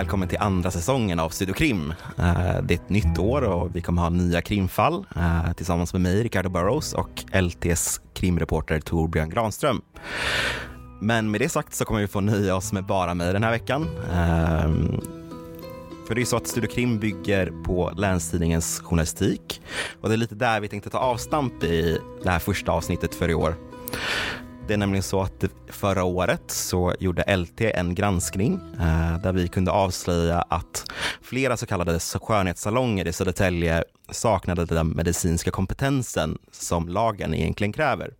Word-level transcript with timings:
välkommen 0.00 0.28
till 0.28 0.38
andra 0.38 0.70
säsongen 0.70 1.18
av 1.18 1.28
Studio 1.28 1.54
Krim. 1.54 1.94
Eh, 2.18 2.62
det 2.62 2.74
är 2.74 2.78
ett 2.78 2.88
nytt 2.88 3.18
år 3.18 3.42
och 3.42 3.76
vi 3.76 3.80
kommer 3.80 4.02
ha 4.02 4.10
nya 4.10 4.42
krimfall 4.42 5.06
eh, 5.16 5.52
tillsammans 5.52 5.92
med 5.92 6.02
mig, 6.02 6.22
Ricardo 6.22 6.48
Burrows 6.48 6.92
och 6.92 7.24
LTs 7.32 8.00
krimreporter 8.14 8.80
Torbjörn 8.80 9.30
Granström. 9.30 9.82
Men 11.00 11.30
med 11.30 11.40
det 11.40 11.48
sagt 11.48 11.74
så 11.74 11.84
kommer 11.84 12.00
vi 12.00 12.06
få 12.06 12.20
nöja 12.20 12.56
oss 12.56 12.72
med 12.72 12.86
bara 12.86 13.14
mig 13.14 13.32
den 13.32 13.42
här 13.42 13.50
veckan. 13.50 13.82
Eh, 14.12 14.70
för 16.06 16.14
det 16.14 16.18
är 16.18 16.22
ju 16.22 16.26
så 16.26 16.36
att 16.36 16.46
Studio 16.46 16.70
Krim 16.70 16.98
bygger 16.98 17.52
på 17.64 17.92
Länstidningens 17.96 18.80
journalistik 18.80 19.62
och 20.00 20.08
det 20.08 20.14
är 20.14 20.16
lite 20.16 20.34
där 20.34 20.60
vi 20.60 20.68
tänkte 20.68 20.90
ta 20.90 20.98
avstamp 20.98 21.64
i 21.64 21.98
det 22.22 22.30
här 22.30 22.38
första 22.38 22.72
avsnittet 22.72 23.14
för 23.14 23.28
i 23.28 23.34
år. 23.34 23.54
Det 24.70 24.74
är 24.74 24.78
nämligen 24.78 25.02
så 25.02 25.20
att 25.20 25.44
förra 25.68 26.04
året 26.04 26.42
så 26.46 26.94
gjorde 27.00 27.36
LT 27.36 27.60
en 27.60 27.94
granskning 27.94 28.60
eh, 28.80 29.22
där 29.22 29.32
vi 29.32 29.48
kunde 29.48 29.70
avslöja 29.70 30.42
att 30.42 30.90
flera 31.22 31.56
så 31.56 31.66
kallade 31.66 31.98
skönhetssalonger 31.98 33.08
i 33.08 33.12
Södertälje 33.12 33.84
saknade 34.10 34.64
den 34.64 34.88
medicinska 34.88 35.50
kompetensen 35.50 36.38
som 36.52 36.88
lagen 36.88 37.34
egentligen 37.34 37.72
kräver. 37.72 38.14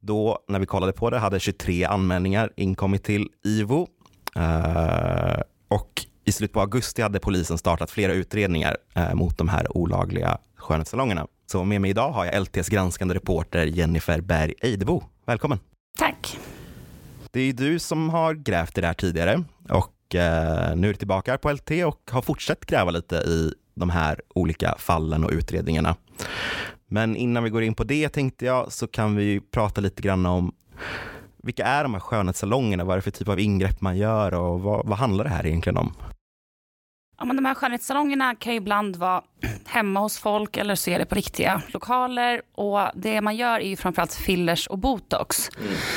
Då, 0.00 0.38
när 0.48 0.58
vi 0.58 0.66
kollade 0.66 0.92
på 0.92 1.10
det, 1.10 1.18
hade 1.18 1.40
23 1.40 1.84
anmälningar 1.84 2.52
inkommit 2.56 3.04
till 3.04 3.28
IVO 3.44 3.88
eh, 4.36 5.40
och 5.68 6.06
i 6.24 6.32
slutet 6.32 6.54
på 6.54 6.60
augusti 6.60 7.02
hade 7.02 7.20
polisen 7.20 7.58
startat 7.58 7.90
flera 7.90 8.12
utredningar 8.12 8.76
eh, 8.94 9.14
mot 9.14 9.38
de 9.38 9.48
här 9.48 9.76
olagliga 9.76 10.38
skönhetssalongerna. 10.56 11.26
Så 11.46 11.64
med 11.64 11.80
mig 11.80 11.90
idag 11.90 12.10
har 12.10 12.24
jag 12.24 12.42
LTs 12.42 12.68
granskande 12.68 13.14
reporter 13.14 13.66
Jennifer 13.66 14.20
Berg 14.20 14.54
Eidebo. 14.60 15.02
Välkommen! 15.28 15.58
Tack. 15.98 16.38
Det 17.30 17.40
är 17.40 17.44
ju 17.44 17.52
du 17.52 17.78
som 17.78 18.10
har 18.10 18.34
grävt 18.34 18.78
i 18.78 18.80
det 18.80 18.86
här 18.86 18.94
tidigare 18.94 19.44
och 19.68 20.14
eh, 20.14 20.76
nu 20.76 20.88
är 20.88 20.92
du 20.92 20.94
tillbaka 20.94 21.38
på 21.38 21.52
LT 21.52 21.70
och 21.86 22.10
har 22.10 22.22
fortsatt 22.22 22.66
gräva 22.66 22.90
lite 22.90 23.16
i 23.16 23.52
de 23.74 23.90
här 23.90 24.20
olika 24.34 24.74
fallen 24.78 25.24
och 25.24 25.30
utredningarna. 25.30 25.96
Men 26.86 27.16
innan 27.16 27.44
vi 27.44 27.50
går 27.50 27.62
in 27.62 27.74
på 27.74 27.84
det 27.84 28.08
tänkte 28.08 28.44
jag 28.44 28.72
så 28.72 28.86
kan 28.86 29.16
vi 29.16 29.40
prata 29.40 29.80
lite 29.80 30.02
grann 30.02 30.26
om 30.26 30.52
vilka 31.42 31.64
är 31.64 31.82
de 31.82 31.94
här 31.94 32.00
skönhetssalongerna? 32.00 32.84
Vad 32.84 32.92
är 32.92 32.98
det 32.98 33.02
för 33.02 33.10
typ 33.10 33.28
av 33.28 33.40
ingrepp 33.40 33.80
man 33.80 33.96
gör 33.96 34.34
och 34.34 34.60
vad, 34.60 34.86
vad 34.86 34.98
handlar 34.98 35.24
det 35.24 35.30
här 35.30 35.46
egentligen 35.46 35.76
om? 35.76 35.92
Ja, 37.18 37.24
men 37.24 37.36
de 37.36 37.44
här 37.44 37.54
skönhetssalongerna 37.54 38.34
kan 38.34 38.52
ibland 38.52 38.96
vara 38.96 39.22
hemma 39.66 40.00
hos 40.00 40.18
folk 40.18 40.56
eller 40.56 40.74
så 40.74 40.90
är 40.90 40.98
det 40.98 41.04
på 41.04 41.14
riktiga 41.14 41.62
lokaler. 41.68 42.42
Och 42.54 42.80
det 42.94 43.20
man 43.20 43.36
gör 43.36 43.60
är 43.60 43.68
ju 43.68 43.76
framförallt 43.76 44.14
fillers 44.14 44.66
och 44.66 44.78
botox. 44.78 45.50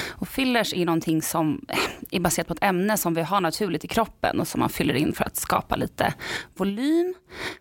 Och 0.10 0.28
fillers 0.28 0.74
är 0.74 0.86
någonting 0.86 1.22
som 1.22 1.66
är 2.12 2.20
baserat 2.20 2.48
på 2.48 2.54
ett 2.54 2.64
ämne 2.64 2.98
som 2.98 3.14
vi 3.14 3.22
har 3.22 3.42
naturligt 3.42 3.86
i 3.86 3.88
kroppen 3.88 4.40
och 4.40 4.48
som 4.48 4.60
man 4.60 4.70
fyller 4.70 4.94
in 4.94 5.14
för 5.14 5.26
att 5.26 5.36
skapa 5.36 5.76
lite 5.76 6.14
volym. 6.56 7.14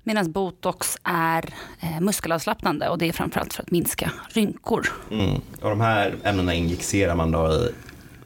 Medan 0.03 0.33
botox 0.33 0.99
är 1.05 1.45
eh, 1.81 2.01
muskelavslappnande 2.01 2.89
och 2.89 2.99
det 2.99 3.09
är 3.09 3.13
framförallt 3.13 3.55
för 3.55 3.63
att 3.63 3.71
minska 3.71 4.13
rynkor. 4.29 4.89
Mm. 5.11 5.41
Och 5.61 5.71
de 5.71 5.81
här 5.81 6.15
ämnena 6.25 6.55
injicerar 6.55 7.15
man 7.15 7.31
då 7.31 7.69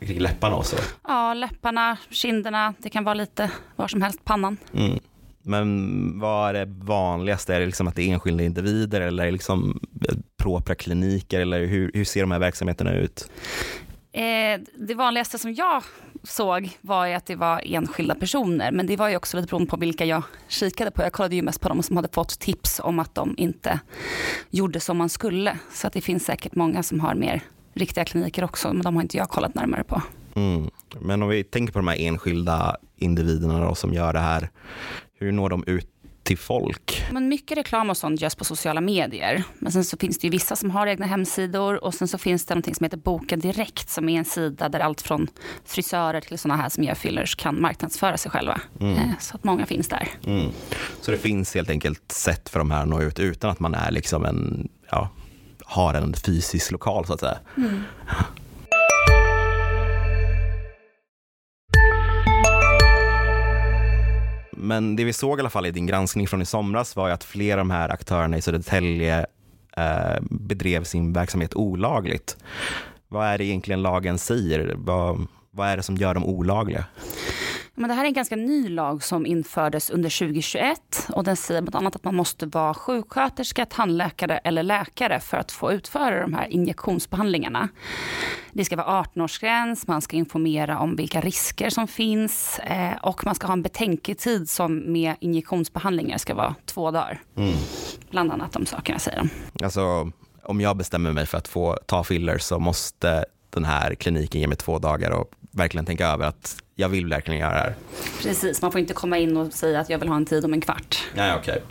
i 0.00 0.06
kring 0.06 0.20
läpparna 0.20 0.56
och 0.56 0.66
så? 0.66 0.76
Ja, 1.08 1.34
läpparna, 1.34 1.96
kinderna, 2.10 2.74
det 2.78 2.90
kan 2.90 3.04
vara 3.04 3.14
lite 3.14 3.50
var 3.76 3.88
som 3.88 4.02
helst, 4.02 4.24
pannan. 4.24 4.56
Mm. 4.72 4.98
Men 5.46 6.20
vad 6.20 6.48
är 6.48 6.66
det 6.66 6.72
vanligaste? 6.84 7.54
Är 7.54 7.60
det 7.60 7.66
liksom 7.66 7.88
att 7.88 7.96
det 7.96 8.02
är 8.02 8.12
enskilda 8.12 8.44
individer 8.44 9.00
eller 9.00 9.22
är 9.22 9.26
det 9.26 9.32
liksom 9.32 9.80
propra 10.36 10.74
kliniker 10.74 11.40
eller 11.40 11.66
hur, 11.66 11.90
hur 11.94 12.04
ser 12.04 12.20
de 12.20 12.30
här 12.30 12.38
verksamheterna 12.38 12.94
ut? 12.94 13.30
Eh, 14.12 14.60
det 14.74 14.94
vanligaste 14.94 15.38
som 15.38 15.54
jag 15.54 15.82
såg 16.22 16.78
var 16.80 17.08
att 17.08 17.26
det 17.26 17.36
var 17.36 17.62
enskilda 17.64 18.14
personer, 18.14 18.72
men 18.72 18.86
det 18.86 18.96
var 18.96 19.08
ju 19.08 19.16
också 19.16 19.36
lite 19.36 19.46
beroende 19.46 19.70
på 19.70 19.76
vilka 19.76 20.04
jag 20.04 20.22
kikade 20.48 20.90
på. 20.90 21.02
Jag 21.02 21.12
kollade 21.12 21.36
ju 21.36 21.42
mest 21.42 21.60
på 21.60 21.68
de 21.68 21.82
som 21.82 21.96
hade 21.96 22.08
fått 22.12 22.38
tips 22.38 22.80
om 22.84 22.98
att 22.98 23.14
de 23.14 23.34
inte 23.36 23.80
gjorde 24.50 24.80
som 24.80 24.96
man 24.96 25.08
skulle. 25.08 25.58
Så 25.72 25.86
att 25.86 25.92
det 25.92 26.00
finns 26.00 26.24
säkert 26.24 26.54
många 26.54 26.82
som 26.82 27.00
har 27.00 27.14
mer 27.14 27.40
riktiga 27.74 28.04
kliniker 28.04 28.44
också, 28.44 28.72
men 28.72 28.82
de 28.82 28.94
har 28.94 29.02
inte 29.02 29.16
jag 29.16 29.28
kollat 29.28 29.54
närmare 29.54 29.84
på. 29.84 30.02
Mm. 30.34 30.70
Men 31.00 31.22
om 31.22 31.28
vi 31.28 31.44
tänker 31.44 31.72
på 31.72 31.78
de 31.78 31.88
här 31.88 32.00
enskilda 32.00 32.76
individerna 32.96 33.68
då, 33.68 33.74
som 33.74 33.94
gör 33.94 34.12
det 34.12 34.20
här, 34.20 34.50
hur 35.18 35.32
når 35.32 35.48
de 35.48 35.64
ut 35.66 35.90
till 36.22 36.38
folk? 36.38 37.04
Men 37.12 37.28
mycket 37.28 37.58
reklam 37.58 37.90
och 37.90 37.96
sånt 37.96 38.20
görs 38.20 38.34
på 38.34 38.44
sociala 38.44 38.80
medier. 38.80 39.44
Men 39.58 39.72
sen 39.72 39.84
så 39.84 39.96
finns 39.96 40.18
det 40.18 40.26
ju 40.26 40.30
vissa 40.30 40.56
som 40.56 40.70
har 40.70 40.86
egna 40.86 41.06
hemsidor 41.06 41.84
och 41.84 41.94
sen 41.94 42.08
så 42.08 42.18
finns 42.18 42.46
det 42.46 42.54
någonting 42.54 42.74
som 42.74 42.84
heter 42.84 42.96
Boka 42.96 43.36
Direkt 43.36 43.88
som 43.90 44.08
är 44.08 44.18
en 44.18 44.24
sida 44.24 44.68
där 44.68 44.80
allt 44.80 45.02
från 45.02 45.28
frisörer 45.64 46.20
till 46.20 46.38
sådana 46.38 46.62
här 46.62 46.68
som 46.68 46.84
gör 46.84 46.94
fillers 46.94 47.34
kan 47.36 47.60
marknadsföra 47.60 48.16
sig 48.16 48.30
själva. 48.30 48.60
Mm. 48.80 48.94
Eh, 48.94 49.18
Så 49.20 49.34
att 49.36 49.44
många 49.44 49.66
finns 49.66 49.88
där. 49.88 50.08
Mm. 50.26 50.50
Så 51.00 51.10
det 51.10 51.18
finns 51.18 51.54
helt 51.54 51.70
enkelt 51.70 52.12
sätt 52.12 52.48
för 52.48 52.58
de 52.58 52.70
här 52.70 52.82
att 52.82 52.88
nå 52.88 53.02
ut 53.02 53.18
utan 53.20 53.50
att 53.50 53.60
man 53.60 53.74
är 53.74 53.90
liksom 53.90 54.24
en, 54.24 54.68
ja, 54.90 55.08
har 55.64 55.94
en 55.94 56.14
fysisk 56.14 56.70
lokal 56.70 57.06
så 57.06 57.12
att 57.12 57.20
säga. 57.20 57.38
Men 64.64 64.96
det 64.96 65.04
vi 65.04 65.12
såg 65.12 65.38
i 65.38 65.40
alla 65.40 65.50
fall 65.50 65.66
i 65.66 65.70
din 65.70 65.86
granskning 65.86 66.28
från 66.28 66.42
i 66.42 66.46
somras 66.46 66.96
var 66.96 67.08
ju 67.08 67.14
att 67.14 67.24
flera 67.24 67.60
av 67.60 67.66
de 67.66 67.70
här 67.70 67.88
aktörerna 67.88 68.36
i 68.36 68.42
Södertälje 68.42 69.26
eh, 69.76 70.20
bedrev 70.30 70.84
sin 70.84 71.12
verksamhet 71.12 71.54
olagligt. 71.54 72.36
Vad 73.08 73.26
är 73.26 73.38
det 73.38 73.44
egentligen 73.44 73.82
lagen 73.82 74.18
säger? 74.18 74.74
Vad, 74.76 75.26
vad 75.50 75.68
är 75.68 75.76
det 75.76 75.82
som 75.82 75.96
gör 75.96 76.14
dem 76.14 76.24
olagliga? 76.24 76.84
Men 77.76 77.88
det 77.88 77.94
här 77.94 78.02
är 78.04 78.08
en 78.08 78.12
ganska 78.12 78.36
ny 78.36 78.68
lag 78.68 79.02
som 79.02 79.26
infördes 79.26 79.90
under 79.90 80.18
2021 80.18 81.08
och 81.08 81.24
den 81.24 81.36
säger 81.36 81.62
bland 81.62 81.76
annat 81.76 81.96
att 81.96 82.04
man 82.04 82.14
måste 82.14 82.46
vara 82.46 82.74
sjuksköterska, 82.74 83.66
tandläkare 83.66 84.38
eller 84.38 84.62
läkare 84.62 85.20
för 85.20 85.36
att 85.36 85.52
få 85.52 85.72
utföra 85.72 86.20
de 86.20 86.34
här 86.34 86.46
injektionsbehandlingarna. 86.46 87.68
Det 88.52 88.64
ska 88.64 88.76
vara 88.76 89.02
18-årsgräns, 89.02 89.84
man 89.86 90.02
ska 90.02 90.16
informera 90.16 90.78
om 90.78 90.96
vilka 90.96 91.20
risker 91.20 91.70
som 91.70 91.88
finns 91.88 92.58
eh, 92.58 92.96
och 93.02 93.24
man 93.24 93.34
ska 93.34 93.46
ha 93.46 93.52
en 93.52 93.62
betänketid 93.62 94.48
som 94.48 94.92
med 94.92 95.14
injektionsbehandlingar 95.20 96.18
ska 96.18 96.34
vara 96.34 96.54
två 96.66 96.90
dagar. 96.90 97.22
Mm. 97.36 97.54
Bland 98.10 98.32
annat 98.32 98.52
de 98.52 98.66
sakerna 98.66 98.98
säger 98.98 99.18
de. 99.18 99.30
Alltså, 99.64 100.10
om 100.42 100.60
jag 100.60 100.76
bestämmer 100.76 101.12
mig 101.12 101.26
för 101.26 101.38
att 101.38 101.48
få 101.48 101.78
ta 101.86 102.04
filler 102.04 102.38
så 102.38 102.58
måste 102.58 103.24
den 103.50 103.64
här 103.64 103.94
kliniken 103.94 104.40
ge 104.40 104.46
mig 104.46 104.56
två 104.56 104.78
dagar 104.78 105.10
och 105.10 105.30
verkligen 105.50 105.86
tänka 105.86 106.08
över 106.08 106.26
att 106.26 106.63
jag 106.74 106.88
vill 106.88 107.06
verkligen 107.06 107.40
göra 107.40 107.52
det 107.54 107.58
här. 107.60 107.74
Precis, 108.22 108.62
man 108.62 108.72
får 108.72 108.80
inte 108.80 108.94
komma 108.94 109.18
in 109.18 109.36
och 109.36 109.52
säga 109.52 109.80
att 109.80 109.90
jag 109.90 109.98
vill 109.98 110.08
ha 110.08 110.16
en 110.16 110.26
tid 110.26 110.44
om 110.44 110.52
en 110.52 110.60
kvart. 110.60 111.02
Nej, 111.14 111.34
okej. 111.38 111.62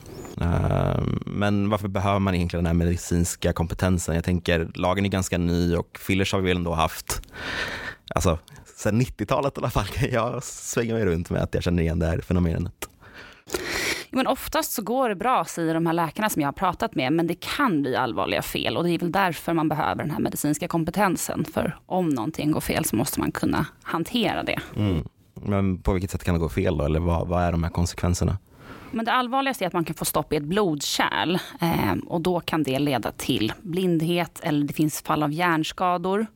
Ehm, 0.42 1.20
Men 1.26 1.70
varför 1.70 1.88
behöver 1.88 2.20
man 2.20 2.36
egentligen 2.36 2.64
den 2.64 2.68
här 2.78 2.86
medicinska 2.86 3.54
kompetensen? 3.54 4.16
Jag 4.16 4.24
tänker, 4.24 4.72
lagen 4.76 5.06
är 5.06 5.10
ganska 5.10 5.38
ny 5.38 5.76
och 5.76 6.00
fillers 6.00 6.34
har 6.34 6.40
vi 6.40 6.48
väl 6.48 6.58
ändå 6.58 6.74
haft, 6.74 7.22
alltså 8.16 8.40
sen 8.76 9.02
90-talet 9.02 9.58
i 9.58 9.60
alla 9.60 9.70
fall 9.70 9.86
kan 9.86 10.10
jag 10.12 10.44
svänga 10.44 10.94
mig 10.94 11.06
runt 11.06 11.30
med 11.30 11.42
att 11.44 11.54
jag 11.54 11.64
känner 11.64 11.84
igen 11.84 12.00
det 12.00 12.06
här 12.08 12.20
fenomenet. 12.22 12.90
Men 14.14 14.28
oftast 14.28 14.72
så 14.72 14.82
går 14.82 15.10
det 15.10 15.16
bra, 15.16 15.46
säger 15.46 15.74
de 15.74 15.86
här 15.86 15.94
läkarna 15.94 16.30
som 16.30 16.42
jag 16.42 16.48
har 16.48 16.54
pratat 16.54 16.96
med, 16.96 17.14
men 17.14 17.28
det 17.28 17.36
kan 17.40 17.82
bli 17.82 17.96
allvarliga 17.96 18.42
fel 18.42 18.78
och 18.78 18.84
det 18.84 18.90
är 18.90 19.00
väl 19.00 19.12
därför 19.12 19.54
man 19.54 19.70
behöver 19.70 20.04
den 20.04 20.12
här 20.12 20.20
medicinska 20.20 20.68
kompetensen. 20.68 21.46
För 21.54 21.78
om 21.86 22.10
någonting 22.10 22.52
går 22.52 22.62
fel 22.62 22.86
så 22.86 22.96
måste 22.96 23.20
man 23.20 23.32
kunna 23.32 23.66
hantera 23.84 24.44
det. 24.44 24.60
Mm. 24.76 25.08
Men 25.34 25.78
på 25.78 25.94
vilket 25.94 26.12
sätt 26.12 26.24
kan 26.24 26.34
det 26.34 26.40
gå 26.40 26.50
fel 26.50 26.78
då? 26.78 26.86
Eller 26.86 27.00
vad, 27.00 27.28
vad 27.28 27.44
är 27.44 27.52
de 27.52 27.64
här 27.64 27.72
konsekvenserna? 27.72 28.38
Men 28.94 29.06
det 29.06 29.12
allvarligaste 29.12 29.66
är 29.66 29.68
att 29.68 29.74
man 29.74 29.86
kan 29.86 29.96
få 29.96 30.06
stopp 30.06 30.34
i 30.34 30.36
ett 30.36 30.44
blodkärl 30.44 31.36
eh, 31.62 31.94
och 32.08 32.22
då 32.22 32.40
kan 32.40 32.64
det 32.64 32.80
leda 32.80 33.12
till 33.12 33.54
blindhet 33.62 34.40
eller 34.44 34.68
det 34.68 34.74
finns 34.74 35.02
fall 35.02 35.24
av 35.24 35.34
hjärnskador. 35.34 36.28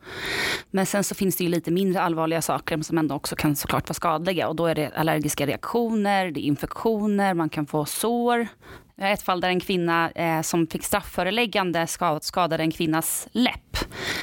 Men 0.72 0.86
sen 0.86 1.04
så 1.04 1.16
finns 1.16 1.36
det 1.36 1.44
ju 1.44 1.50
lite 1.50 1.72
mindre 1.72 2.02
allvarliga 2.02 2.42
saker 2.42 2.82
som 2.82 2.98
ändå 2.98 3.16
också 3.16 3.36
kan 3.36 3.56
såklart 3.56 3.90
vara 3.90 3.94
skadliga 3.94 4.48
och 4.48 4.56
då 4.56 4.66
är 4.66 4.76
det 4.76 4.92
allergiska 4.96 5.46
reaktioner, 5.46 6.32
det 6.32 6.40
är 6.40 6.44
infektioner, 6.44 7.34
man 7.34 7.50
kan 7.50 7.66
få 7.66 7.86
sår 7.86 8.48
Vi 8.96 9.04
har 9.04 9.12
ett 9.12 9.22
fall 9.22 9.42
där 9.42 9.50
en 9.50 9.60
kvinna 9.60 10.12
eh, 10.12 10.42
som 10.42 10.68
fick 10.68 10.84
strafföreläggande 10.84 11.88
skadade 12.22 12.64
en 12.64 12.72
kvinnas 12.72 13.28
läpp. 13.32 13.78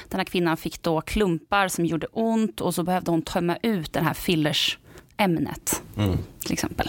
Den 0.09 0.21
här 0.21 0.25
kvinnan 0.25 0.57
fick 0.57 0.83
då 0.83 1.01
klumpar 1.01 1.69
som 1.69 1.85
gjorde 1.85 2.07
ont 2.07 2.61
och 2.61 2.75
så 2.75 2.83
behövde 2.83 3.11
hon 3.11 3.23
tömma 3.23 3.57
ut 3.63 3.93
det 3.93 4.01
här 4.01 4.15
fillersämnet 4.15 5.83
mm. 5.97 6.19
till 6.41 6.53
exempel. 6.53 6.89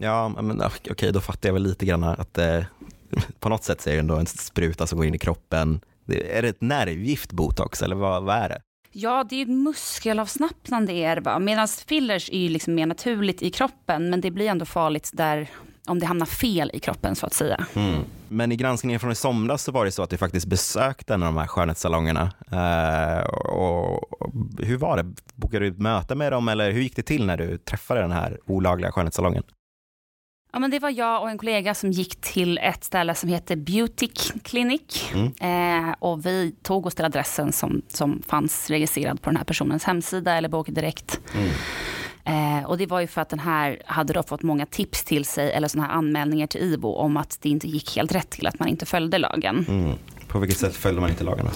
Ja, 0.00 0.28
men 0.28 0.60
okej, 0.60 0.92
okay, 0.92 1.10
då 1.10 1.20
fattar 1.20 1.48
jag 1.48 1.54
väl 1.54 1.62
lite 1.62 1.86
grann 1.86 2.04
att 2.04 2.38
eh, 2.38 2.60
på 3.40 3.48
något 3.48 3.64
sätt 3.64 3.80
så 3.80 3.90
är 3.90 3.94
det 3.94 4.00
ändå 4.00 4.16
en 4.16 4.26
spruta 4.26 4.86
som 4.86 4.98
går 4.98 5.06
in 5.06 5.14
i 5.14 5.18
kroppen. 5.18 5.80
Är 6.08 6.42
det 6.42 6.48
ett 6.48 6.60
nervgift 6.60 7.32
botox 7.32 7.82
eller 7.82 7.96
vad, 7.96 8.22
vad 8.24 8.36
är 8.36 8.48
det? 8.48 8.60
Ja, 8.92 9.24
det 9.30 9.42
är 9.42 9.46
muskelavslappnande 9.46 10.92
är 10.92 11.20
det 11.20 11.38
medan 11.38 11.68
fillers 11.68 12.30
är 12.30 12.38
ju 12.38 12.48
liksom 12.48 12.74
mer 12.74 12.86
naturligt 12.86 13.42
i 13.42 13.50
kroppen, 13.50 14.10
men 14.10 14.20
det 14.20 14.30
blir 14.30 14.48
ändå 14.48 14.64
farligt 14.64 15.10
där 15.12 15.50
om 15.86 15.98
det 15.98 16.06
hamnar 16.06 16.26
fel 16.26 16.70
i 16.74 16.80
kroppen 16.80 17.14
så 17.16 17.26
att 17.26 17.32
säga. 17.32 17.66
Mm. 17.74 18.04
Men 18.28 18.52
i 18.52 18.56
granskningen 18.56 19.00
från 19.00 19.12
i 19.12 19.14
somras 19.14 19.62
så 19.62 19.72
var 19.72 19.84
det 19.84 19.92
så 19.92 20.02
att 20.02 20.10
du 20.10 20.16
faktiskt 20.16 20.46
besökte 20.46 21.14
en 21.14 21.22
av 21.22 21.34
de 21.34 21.40
här 21.40 21.46
skönhetssalongerna. 21.46 22.32
Uh, 22.52 23.26
och, 23.30 24.22
och, 24.22 24.32
hur 24.58 24.76
var 24.76 24.96
det? 24.96 25.14
Bokade 25.34 25.64
du 25.64 25.70
ett 25.70 25.78
möte 25.78 26.14
med 26.14 26.32
dem 26.32 26.48
eller 26.48 26.70
hur 26.70 26.80
gick 26.80 26.96
det 26.96 27.02
till 27.02 27.26
när 27.26 27.36
du 27.36 27.58
träffade 27.58 28.00
den 28.00 28.12
här 28.12 28.38
olagliga 28.46 28.92
skönhetssalongen? 28.92 29.42
Ja, 30.54 30.60
men 30.60 30.70
det 30.70 30.78
var 30.78 30.90
jag 30.90 31.22
och 31.22 31.30
en 31.30 31.38
kollega 31.38 31.74
som 31.74 31.90
gick 31.90 32.20
till 32.20 32.58
ett 32.58 32.84
ställe 32.84 33.14
som 33.14 33.28
heter 33.28 33.56
Beauty 33.56 34.08
Clinic. 34.42 35.12
Mm. 35.14 35.88
Eh, 35.88 35.94
och 35.98 36.26
vi 36.26 36.54
tog 36.62 36.86
oss 36.86 36.94
till 36.94 37.04
adressen 37.04 37.52
som, 37.52 37.82
som 37.88 38.22
fanns 38.26 38.70
registrerad 38.70 39.22
på 39.22 39.30
den 39.30 39.36
här 39.36 39.44
personens 39.44 39.84
hemsida 39.84 40.34
eller 40.34 40.48
bokade 40.48 40.80
direkt. 40.80 41.20
Mm. 41.34 41.50
Eh, 42.24 42.64
och 42.64 42.78
det 42.78 42.86
var 42.86 43.00
ju 43.00 43.06
för 43.06 43.20
att 43.20 43.28
den 43.28 43.38
här 43.38 43.82
hade 43.86 44.12
då 44.12 44.22
fått 44.22 44.42
många 44.42 44.66
tips 44.66 45.04
till 45.04 45.24
sig 45.24 45.52
eller 45.52 45.68
sådana 45.68 45.88
här 45.88 45.94
anmälningar 45.94 46.46
till 46.46 46.60
IVO 46.60 46.88
om 46.88 47.16
att 47.16 47.38
det 47.40 47.48
inte 47.48 47.68
gick 47.68 47.96
helt 47.96 48.12
rätt 48.12 48.30
till 48.30 48.46
att 48.46 48.58
man 48.58 48.68
inte 48.68 48.86
följde 48.86 49.18
lagen. 49.18 49.66
Mm. 49.68 49.92
På 50.28 50.38
vilket 50.38 50.58
sätt 50.58 50.76
följde 50.76 51.00
man 51.00 51.10
inte 51.10 51.24
lagarna? 51.24 51.50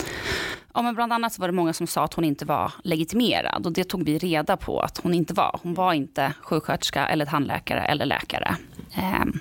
Ja, 0.75 0.83
men 0.83 0.95
bland 0.95 1.13
annat 1.13 1.33
så 1.33 1.41
var 1.41 1.49
det 1.49 1.55
många 1.55 1.73
som 1.73 1.87
sa 1.87 2.05
att 2.05 2.15
hon 2.15 2.25
inte 2.25 2.45
var 2.45 2.73
legitimerad 2.85 3.67
och 3.67 3.73
det 3.73 3.85
tog 3.85 4.05
vi 4.05 4.19
reda 4.19 4.57
på 4.57 4.81
att 4.81 4.99
hon 4.99 5.15
inte 5.15 5.35
var. 5.35 5.61
Hon 5.63 5.75
var 5.75 5.93
inte 5.93 6.33
sjuksköterska 6.43 7.09
eller 7.09 7.27
tandläkare 7.27 7.81
eller 7.81 8.07
läkare. 8.07 8.57
Ehm, 8.95 9.41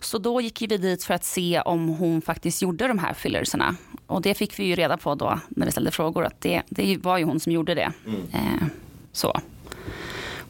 så 0.00 0.18
då 0.18 0.40
gick 0.40 0.62
vi 0.62 0.66
dit 0.66 1.04
för 1.04 1.14
att 1.14 1.24
se 1.24 1.60
om 1.60 1.88
hon 1.88 2.22
faktiskt 2.22 2.62
gjorde 2.62 2.88
de 2.88 2.98
här 2.98 3.14
fillerserna. 3.14 3.76
Och 4.06 4.22
det 4.22 4.34
fick 4.34 4.58
vi 4.58 4.64
ju 4.64 4.74
reda 4.74 4.96
på 4.96 5.14
då 5.14 5.40
när 5.48 5.66
vi 5.66 5.72
ställde 5.72 5.90
frågor 5.90 6.24
att 6.24 6.40
det, 6.40 6.62
det 6.68 6.96
var 6.96 7.18
ju 7.18 7.24
hon 7.24 7.40
som 7.40 7.52
gjorde 7.52 7.74
det. 7.74 7.92
Mm. 8.06 8.22
Ehm, 8.32 8.70
så. 9.12 9.40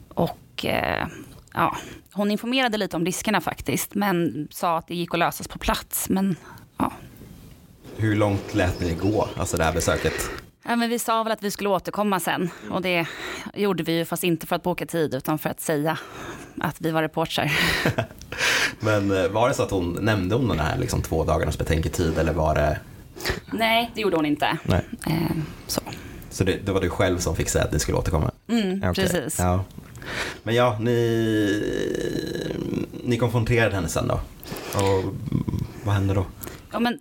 Och 0.09 0.65
eh, 0.65 1.07
ja, 1.55 1.77
hon 2.13 2.31
informerade 2.31 2.79
lite 2.79 2.97
om 2.97 3.05
riskerna 3.05 3.41
faktiskt 3.41 3.95
men 3.95 4.49
sa 4.51 4.79
att 4.79 4.89
det 4.89 4.95
gick 4.95 5.15
att 5.15 5.21
lösas 5.21 5.49
på 5.49 5.59
plats. 5.59 6.09
Men 6.09 6.37
ja, 6.77 6.93
hur 7.97 8.17
långt 8.17 8.55
lät 8.55 8.81
ni 8.81 8.95
gå, 8.95 9.29
alltså 9.37 9.57
det 9.57 9.65
här 9.65 9.73
besöket? 9.73 10.31
Ja, 10.69 10.77
men 10.77 10.91
vi 10.91 10.99
sa 10.99 11.23
väl 11.23 11.33
att 11.33 11.43
vi 11.43 11.51
skulle 11.51 11.69
återkomma 11.69 12.21
sen 12.21 12.51
och 12.71 12.83
det 12.83 13.07
gjorde 13.55 13.83
vi 13.83 13.99
ju 13.99 14.05
fast 14.05 14.25
inte 14.25 14.47
för 14.47 14.57
att 14.57 14.63
boka 14.63 14.87
tid 14.87 15.15
utan 15.15 15.39
för 15.39 15.51
att 15.51 15.61
säga 15.61 15.99
att 16.61 16.81
vi 16.81 16.91
var 16.91 17.03
reportrar. 17.03 17.53
men 18.81 19.11
eh, 19.11 19.29
var 19.29 19.49
det 19.49 19.55
så 19.55 19.63
att 19.63 19.71
hon 19.71 19.99
nämnde 20.01 20.35
hon 20.35 20.49
den 20.49 20.59
här 20.59 20.79
liksom, 20.79 21.03
två 21.03 21.25
dagarnas 21.25 21.59
betänketid 21.59 22.19
eller 22.19 22.33
var 22.33 22.55
det? 22.55 22.79
Nej, 23.53 23.91
det 23.95 24.01
gjorde 24.01 24.17
hon 24.17 24.27
inte. 24.27 24.59
Nej. 24.63 24.85
Eh, 25.07 25.37
så 25.67 25.81
så 26.31 26.45
det, 26.45 26.57
det, 26.65 26.73
var 26.73 26.81
du 26.81 26.91
själv 26.91 27.19
som 27.19 27.37
fick 27.37 27.49
säga 27.49 27.65
att 27.65 27.73
ni 27.73 27.79
skulle 27.79 27.99
återkomma? 27.99 28.31
Mm, 28.49 28.79
okay. 28.79 28.95
Precis. 28.95 29.39
Ja. 29.39 29.65
Men 30.43 30.55
ja, 30.55 30.79
ni, 30.81 31.63
ni 33.05 33.17
konfronterade 33.17 33.75
henne 33.75 33.89
sen 33.89 34.09
då? 34.09 34.21
Och 34.75 35.05
vad 35.85 35.95
hände 35.95 36.15
då? 36.15 36.27
Ja, 36.73 36.79
men 36.79 36.99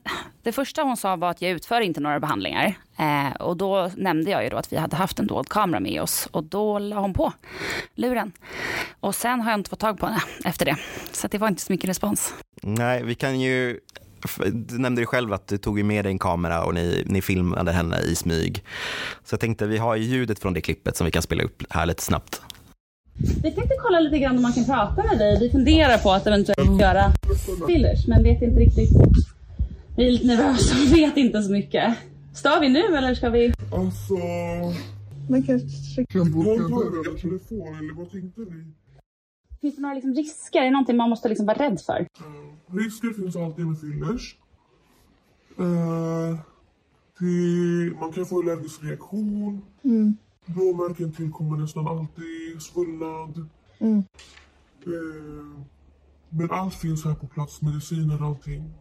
det 0.48 0.52
första 0.52 0.82
hon 0.82 0.98
sa 0.98 1.16
var 1.16 1.30
att 1.30 1.42
jag 1.42 1.52
utför 1.52 1.82
inte 1.82 2.00
några 2.00 2.20
behandlingar. 2.20 2.78
Eh, 3.00 3.36
och 3.40 3.58
då 3.58 3.92
nämnde 3.98 4.32
jag 4.32 4.44
ju 4.44 4.50
då 4.50 4.58
att 4.58 4.74
vi 4.74 4.78
hade 4.78 4.96
haft 4.96 5.20
en 5.20 5.28
dold 5.28 5.50
kamera 5.50 5.80
med 5.80 6.02
oss 6.02 6.28
och 6.32 6.44
då 6.44 6.80
la 6.80 7.00
hon 7.00 7.14
på 7.14 7.34
luren. 7.96 8.32
Och 9.00 9.16
sen 9.16 9.42
har 9.42 9.52
jag 9.52 9.60
inte 9.60 9.70
fått 9.70 9.80
tag 9.80 10.00
på 10.00 10.06
henne 10.06 10.22
efter 10.46 10.66
det. 10.66 10.76
Så 11.12 11.28
det 11.28 11.38
var 11.38 11.48
inte 11.48 11.62
så 11.62 11.74
mycket 11.74 11.90
respons. 11.90 12.34
Nej, 12.62 13.04
vi 13.04 13.16
kan 13.16 13.40
ju 13.40 13.80
du 14.52 14.78
nämnde 14.78 15.02
ju 15.02 15.06
själv 15.06 15.34
att 15.34 15.48
du 15.48 15.58
tog 15.58 15.84
med 15.84 16.06
dig 16.06 16.12
en 16.12 16.20
kamera 16.20 16.64
och 16.64 16.74
ni, 16.74 17.04
ni 17.06 17.22
filmade 17.22 17.72
henne 17.72 18.00
i 18.00 18.16
smyg. 18.16 18.64
Så 19.24 19.34
jag 19.34 19.40
tänkte 19.40 19.68
vi 19.68 19.78
har 19.78 19.96
ljudet 19.96 20.40
från 20.40 20.54
det 20.54 20.62
klippet 20.62 20.98
som 20.98 21.06
vi 21.06 21.12
kan 21.12 21.22
spela 21.22 21.44
upp 21.44 21.64
här 21.70 21.86
lite 21.86 22.04
snabbt. 22.04 22.42
Vi 23.44 23.52
tänkte 23.52 23.76
kolla 23.82 24.00
lite 24.00 24.20
grann 24.20 24.36
om 24.36 24.42
man 24.42 24.54
kan 24.54 24.66
prata 24.66 25.04
med 25.04 25.18
dig. 25.18 25.40
Vi 25.40 25.50
funderar 25.50 25.98
på 25.98 26.12
att 26.12 26.28
eventuellt 26.28 26.82
göra 26.82 27.12
fillers 27.68 28.08
men 28.08 28.24
vet 28.24 28.42
inte 28.42 28.60
riktigt 28.60 28.90
vi 29.98 30.08
är 30.08 30.12
lite 30.12 30.28
nervösa 30.28 30.76
och 30.76 30.98
vet 30.98 31.18
inte 31.18 31.42
så 31.42 31.52
mycket. 31.52 31.98
Stör 32.34 32.60
vi 32.60 32.70
nu 32.70 32.98
eller 32.98 33.16
ska 33.16 33.30
vi? 33.30 33.54
Alltså... 33.74 34.16
Man 35.30 35.44
kanske 35.44 36.06
kan 36.06 36.32
boka 36.32 36.50
en 37.10 37.18
telefon 37.18 37.68
eller 37.68 37.94
vad 37.94 38.12
tänkte 38.12 38.42
ni? 38.42 38.74
Finns 39.62 39.76
det 39.76 39.82
några 39.82 39.94
liksom 39.94 40.14
risker? 40.14 40.60
Är 40.60 40.66
det 40.66 40.72
någonting 40.72 40.98
man 40.98 41.10
måste 41.10 41.30
liksom 41.30 41.46
vara 41.46 41.58
rädd 41.58 41.82
för? 41.82 42.00
Uh, 42.00 42.76
risker 42.78 43.14
finns 43.14 43.36
alltid 43.36 43.68
med 43.68 43.80
fillers. 43.80 44.38
Uh, 45.60 46.40
det, 47.20 48.00
man 48.00 48.12
kan 48.14 48.26
få 48.26 48.40
allergisk 48.40 48.84
reaktion. 48.84 49.62
Mm. 49.84 50.18
Blåmärken 50.46 51.12
tillkommer 51.12 51.58
nästan 51.58 51.88
alltid. 51.88 52.62
Svullnad. 52.62 53.50
Mm. 53.80 54.04
Uh, 54.88 55.62
men 56.30 56.52
allt 56.52 56.74
finns 56.74 57.06
här 57.06 57.16
på 57.16 57.28
plats. 57.28 57.62
Mediciner 57.62 58.22
och 58.22 58.28
allting. 58.28 58.74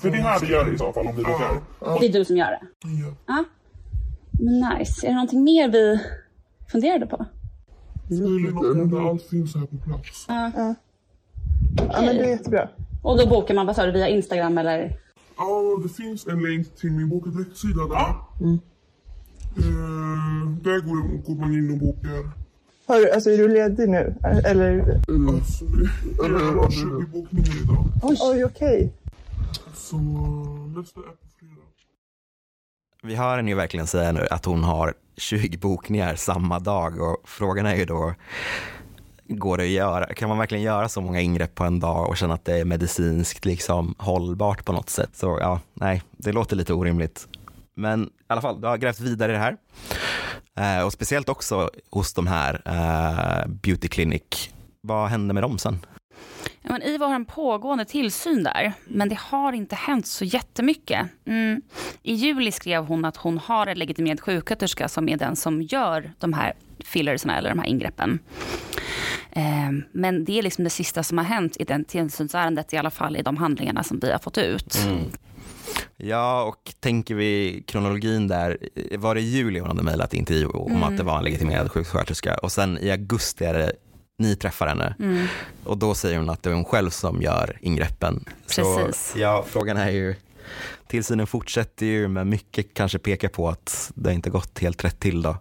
För 0.00 0.10
det 0.10 0.16
här 0.16 0.40
vi 0.40 0.46
gör 0.46 0.64
det 0.64 0.72
i 0.72 0.78
så 0.78 0.92
fall 0.92 1.06
om 1.06 1.18
är 1.18 1.22
okej. 1.22 1.60
Ja. 1.80 1.98
Det 2.00 2.06
är 2.06 2.12
du 2.12 2.24
som 2.24 2.36
gör 2.36 2.50
det? 2.50 2.88
Ja. 2.88 3.14
ja. 3.26 3.44
Men 4.30 4.78
nice. 4.78 5.06
Är 5.06 5.08
det 5.08 5.14
någonting 5.14 5.44
mer 5.44 5.68
vi 5.68 6.00
funderade 6.72 7.06
på? 7.06 7.26
Skulle 8.06 9.00
allt 9.00 9.22
finns 9.22 9.54
här 9.54 9.66
på 9.66 9.76
plats. 9.76 10.24
Ja. 10.28 10.52
Ja. 10.56 10.74
ja 11.76 12.00
men 12.00 12.16
det 12.16 12.24
är 12.24 12.28
jättebra. 12.28 12.68
Och 13.02 13.18
då 13.18 13.26
bokar 13.26 13.54
man, 13.54 13.66
vad 13.66 13.76
sa 13.76 13.86
du, 13.86 13.92
via 13.92 14.08
Instagram 14.08 14.58
eller? 14.58 14.98
Ja, 15.36 15.80
det 15.82 15.88
finns 15.88 16.26
en 16.26 16.42
länk 16.42 16.76
till 16.76 16.92
min 16.92 17.08
boka 17.08 17.30
direkt-sida 17.30 17.80
där. 17.88 18.14
Mm. 18.40 18.60
Uh, 19.58 20.56
där 20.62 20.80
går, 20.80 21.22
går 21.22 21.40
man 21.40 21.52
in 21.52 21.70
och 21.70 21.78
bokar. 21.78 22.30
Har 22.86 22.96
du, 22.96 23.10
alltså 23.10 23.30
är 23.30 23.38
du 23.38 23.48
ledig 23.48 23.88
nu? 23.88 24.14
Eller? 24.44 25.00
Alltså, 25.28 25.64
jag 26.18 26.62
har 26.62 26.70
20 26.70 27.06
bokningar 27.12 27.62
idag. 27.64 27.84
Oj, 28.02 28.18
okej. 28.20 28.44
Okay. 28.44 28.90
Så 29.74 29.96
nästa 29.96 31.00
är 31.00 31.04
på 31.04 31.26
fredag. 31.38 31.62
Vi 33.02 33.14
hör 33.14 33.36
henne 33.36 33.50
ju 33.50 33.56
verkligen 33.56 33.86
säga 33.86 34.12
nu 34.12 34.26
att 34.30 34.44
hon 34.44 34.64
har 34.64 34.94
20 35.16 35.58
bokningar 35.58 36.14
samma 36.14 36.58
dag 36.58 37.00
och 37.00 37.16
frågan 37.24 37.66
är 37.66 37.76
ju 37.76 37.84
då, 37.84 38.14
går 39.28 39.56
det 39.56 39.62
att 39.62 39.68
göra, 39.68 40.14
kan 40.14 40.28
man 40.28 40.38
verkligen 40.38 40.64
göra 40.64 40.88
så 40.88 41.00
många 41.00 41.20
ingrepp 41.20 41.54
på 41.54 41.64
en 41.64 41.80
dag 41.80 42.08
och 42.08 42.16
känna 42.16 42.34
att 42.34 42.44
det 42.44 42.60
är 42.60 42.64
medicinskt 42.64 43.44
liksom 43.44 43.94
hållbart 43.98 44.64
på 44.64 44.72
något 44.72 44.90
sätt? 44.90 45.10
Så 45.12 45.38
ja, 45.40 45.60
nej, 45.74 46.02
det 46.10 46.32
låter 46.32 46.56
lite 46.56 46.74
orimligt. 46.74 47.28
Men 47.74 48.04
i 48.04 48.08
alla 48.26 48.40
fall, 48.40 48.60
du 48.60 48.66
har 48.66 48.76
grävt 48.76 49.00
vidare 49.00 49.32
i 49.32 49.34
det 49.34 49.40
här. 49.40 49.56
Eh, 50.56 50.86
och 50.86 50.92
speciellt 50.92 51.28
också 51.28 51.70
hos 51.90 52.14
de 52.14 52.26
här 52.26 52.62
eh, 52.64 53.48
Beauty 53.48 53.88
Clinic. 53.88 54.50
Vad 54.80 55.08
hände 55.08 55.34
med 55.34 55.42
dem 55.42 55.58
sen? 55.58 55.78
Men 56.62 56.82
IVO 56.82 57.04
har 57.04 57.14
en 57.14 57.24
pågående 57.24 57.84
tillsyn 57.84 58.42
där, 58.42 58.72
men 58.84 59.08
det 59.08 59.18
har 59.18 59.52
inte 59.52 59.74
hänt 59.74 60.06
så 60.06 60.24
jättemycket. 60.24 61.08
Mm. 61.26 61.62
I 62.02 62.14
juli 62.14 62.52
skrev 62.52 62.84
hon 62.84 63.04
att 63.04 63.16
hon 63.16 63.38
har 63.38 63.66
en 63.66 63.78
legitimerad 63.78 64.20
sjuksköterska 64.20 64.88
som 64.88 65.08
är 65.08 65.16
den 65.16 65.36
som 65.36 65.62
gör 65.62 66.12
de 66.18 66.32
här 66.32 66.52
fillerserna 66.84 67.38
eller 67.38 67.48
de 67.48 67.58
här 67.58 67.66
ingreppen. 67.66 68.18
Eh, 69.30 69.70
men 69.92 70.24
det 70.24 70.38
är 70.38 70.42
liksom 70.42 70.64
det 70.64 70.70
sista 70.70 71.02
som 71.02 71.18
har 71.18 71.24
hänt 71.24 71.56
i 71.56 71.64
den 71.64 71.84
tillsynsärendet, 71.84 72.72
i 72.72 72.76
alla 72.76 72.90
fall 72.90 73.16
i 73.16 73.22
de 73.22 73.36
handlingarna 73.36 73.82
som 73.82 73.98
vi 73.98 74.12
har 74.12 74.18
fått 74.18 74.38
ut. 74.38 74.74
Mm. 74.84 75.04
Ja, 75.96 76.42
och 76.42 76.74
tänker 76.80 77.14
vi 77.14 77.62
kronologin 77.66 78.28
där, 78.28 78.58
var 78.98 79.14
det 79.14 79.20
i 79.20 79.24
juli 79.24 79.60
hon 79.60 79.68
hade 79.68 79.82
mejlat 79.82 80.14
in 80.14 80.24
till 80.24 80.36
IVO 80.36 80.58
om 80.58 80.70
mm. 80.70 80.82
att 80.82 80.96
det 80.96 81.02
var 81.02 81.18
en 81.18 81.24
legitimerad 81.24 81.70
sjuksköterska 81.70 82.34
och 82.34 82.52
sen 82.52 82.78
i 82.78 82.90
augusti 82.90 83.44
är 83.44 83.54
det 83.54 83.72
ni 84.22 84.36
träffar 84.36 84.66
henne 84.66 84.94
mm. 84.98 85.26
och 85.64 85.78
då 85.78 85.94
säger 85.94 86.18
hon 86.18 86.30
att 86.30 86.42
det 86.42 86.50
är 86.50 86.54
hon 86.54 86.64
själv 86.64 86.90
som 86.90 87.22
gör 87.22 87.58
ingreppen. 87.60 88.24
Precis. 88.46 89.12
Så 89.12 89.18
ja, 89.18 89.44
frågan 89.48 89.76
är 89.76 89.90
ju, 89.90 90.14
tillsynen 90.88 91.26
fortsätter 91.26 91.86
ju 91.86 92.08
men 92.08 92.28
mycket 92.28 92.74
kanske 92.74 92.98
pekar 92.98 93.28
på 93.28 93.48
att 93.48 93.92
det 93.94 94.12
inte 94.12 94.30
gått 94.30 94.58
helt 94.58 94.84
rätt 94.84 95.00
till 95.00 95.22
då. 95.22 95.36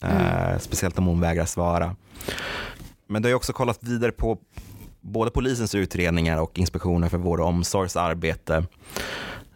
Mm. 0.00 0.16
Eh, 0.16 0.58
speciellt 0.58 0.98
om 0.98 1.06
hon 1.06 1.20
vägrar 1.20 1.44
svara. 1.44 1.96
Men 3.06 3.22
du 3.22 3.26
har 3.26 3.30
ju 3.30 3.36
också 3.36 3.52
kollat 3.52 3.78
vidare 3.80 4.12
på 4.12 4.38
både 5.00 5.30
polisens 5.30 5.74
utredningar 5.74 6.40
och 6.40 6.58
inspektioner 6.58 7.08
för 7.08 7.18
vård 7.18 7.40
och 7.40 7.46
omsorgsarbete. 7.46 8.56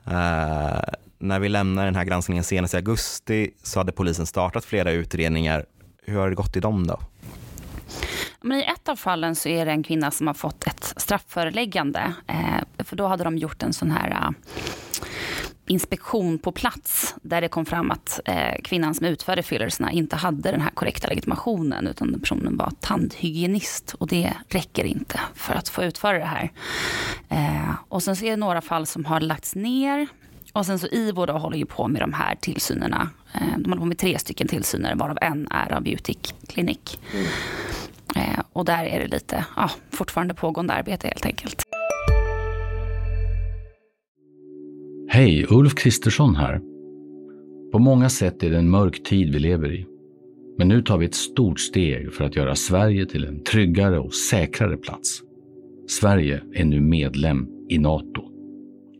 Eh, 0.04 0.78
när 1.18 1.38
vi 1.38 1.48
lämnar 1.48 1.84
den 1.84 1.94
här 1.94 2.04
granskningen 2.04 2.44
senast 2.44 2.74
i 2.74 2.76
augusti 2.76 3.50
så 3.62 3.80
hade 3.80 3.92
polisen 3.92 4.26
startat 4.26 4.64
flera 4.64 4.90
utredningar. 4.90 5.64
Hur 6.02 6.18
har 6.18 6.28
det 6.28 6.34
gått 6.34 6.56
i 6.56 6.60
dem 6.60 6.86
då? 6.86 7.00
Men 8.46 8.58
I 8.58 8.62
ett 8.62 8.88
av 8.88 8.96
fallen 8.96 9.34
så 9.34 9.48
är 9.48 9.66
det 9.66 9.70
en 9.70 9.82
kvinna 9.82 10.10
som 10.10 10.26
har 10.26 10.34
fått 10.34 10.66
ett 10.66 10.94
straffföreläggande 10.96 12.12
eh, 12.26 12.84
för 12.84 12.96
då 12.96 13.06
hade 13.06 13.24
de 13.24 13.38
gjort 13.38 13.62
en 13.62 13.72
sån 13.72 13.90
här 13.90 14.10
eh, 14.10 14.30
inspektion 15.66 16.38
på 16.38 16.52
plats 16.52 17.14
där 17.22 17.40
det 17.40 17.48
kom 17.48 17.66
fram 17.66 17.90
att 17.90 18.20
eh, 18.24 18.62
kvinnan 18.64 18.94
som 18.94 19.06
utförde 19.06 19.42
fillersna 19.42 19.92
inte 19.92 20.16
hade 20.16 20.50
den 20.50 20.60
här 20.60 20.70
korrekta 20.70 21.08
legitimationen 21.08 21.86
utan 21.86 22.20
personen 22.20 22.56
var 22.56 22.72
tandhygienist 22.80 23.94
och 23.94 24.06
det 24.06 24.32
räcker 24.48 24.84
inte 24.84 25.20
för 25.34 25.54
att 25.54 25.68
få 25.68 25.84
utföra 25.84 26.18
det 26.18 26.24
här. 26.24 26.52
Eh, 27.28 27.74
och 27.88 28.02
sen 28.02 28.16
så 28.16 28.24
är 28.24 28.30
det 28.30 28.36
några 28.36 28.60
fall 28.60 28.86
som 28.86 29.04
har 29.04 29.20
lagts 29.20 29.54
ner 29.54 30.06
och 30.52 30.66
sen 30.66 30.78
så 30.78 30.86
IVO 30.86 31.26
då 31.26 31.32
håller 31.32 31.58
ju 31.58 31.66
på 31.66 31.88
med 31.88 32.02
de 32.02 32.12
här 32.12 32.34
tillsynerna. 32.34 33.10
Eh, 33.34 33.58
de 33.58 33.70
håller 33.70 33.80
på 33.80 33.86
med 33.86 33.98
tre 33.98 34.18
stycken 34.18 34.48
tillsyner 34.48 34.94
varav 34.94 35.18
en 35.20 35.48
är 35.50 35.72
av 35.72 35.82
Beauty 35.82 36.14
Clinic. 36.48 36.98
Mm. 37.14 37.26
Eh, 38.16 38.40
och 38.52 38.64
där 38.64 38.84
är 38.84 39.00
det 39.00 39.06
lite, 39.06 39.46
ja, 39.56 39.70
fortfarande 39.90 40.34
pågående 40.34 40.72
arbete 40.72 41.06
helt 41.06 41.26
enkelt. 41.26 41.62
Hej, 45.08 45.46
Ulf 45.50 45.74
Kristersson 45.74 46.36
här. 46.36 46.60
På 47.72 47.78
många 47.78 48.08
sätt 48.08 48.42
är 48.42 48.50
det 48.50 48.58
en 48.58 48.70
mörk 48.70 49.02
tid 49.02 49.32
vi 49.32 49.38
lever 49.38 49.72
i. 49.72 49.86
Men 50.58 50.68
nu 50.68 50.82
tar 50.82 50.98
vi 50.98 51.06
ett 51.06 51.14
stort 51.14 51.60
steg 51.60 52.14
för 52.14 52.24
att 52.24 52.36
göra 52.36 52.54
Sverige 52.54 53.06
till 53.06 53.24
en 53.24 53.44
tryggare 53.44 53.98
och 53.98 54.14
säkrare 54.14 54.76
plats. 54.76 55.20
Sverige 55.88 56.42
är 56.54 56.64
nu 56.64 56.80
medlem 56.80 57.46
i 57.68 57.78
Nato. 57.78 58.22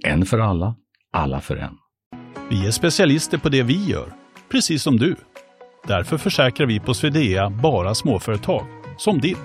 En 0.05 0.27
för 0.27 0.39
alla, 0.39 0.75
alla 1.13 1.41
för 1.41 1.57
en. 1.57 1.75
Vi 2.51 2.67
är 2.67 2.71
specialister 2.71 3.39
på 3.39 3.49
det 3.49 3.63
vi 3.63 3.85
gör, 3.85 4.13
precis 4.51 4.83
som 4.83 4.97
du. 4.97 5.17
Därför 5.87 6.19
försäkrar 6.19 6.67
vi 6.67 6.81
på 6.81 6.95
Swedea 6.95 7.51
bara 7.51 7.95
småföretag, 7.95 8.67
som 8.97 9.21
ditt. 9.21 9.39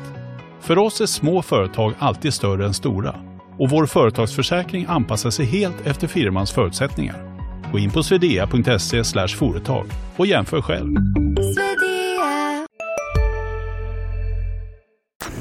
För 0.60 0.78
oss 0.78 1.02
är 1.02 1.06
små 1.06 1.42
företag 1.42 1.94
alltid 2.00 2.34
större 2.34 2.66
än 2.66 2.74
stora 2.74 3.16
och 3.60 3.70
vår 3.70 3.86
företagsförsäkring 3.86 4.86
anpassar 4.90 5.30
sig 5.30 5.46
helt 5.46 5.88
efter 5.88 6.08
firmans 6.08 6.52
förutsättningar. 6.52 7.32
Gå 7.72 7.80
in 7.80 7.92
på 7.92 8.04
swedea.se 8.04 9.04
företag 9.28 9.86
och 10.18 10.28
jämför 10.28 10.62
själv. 10.62 10.96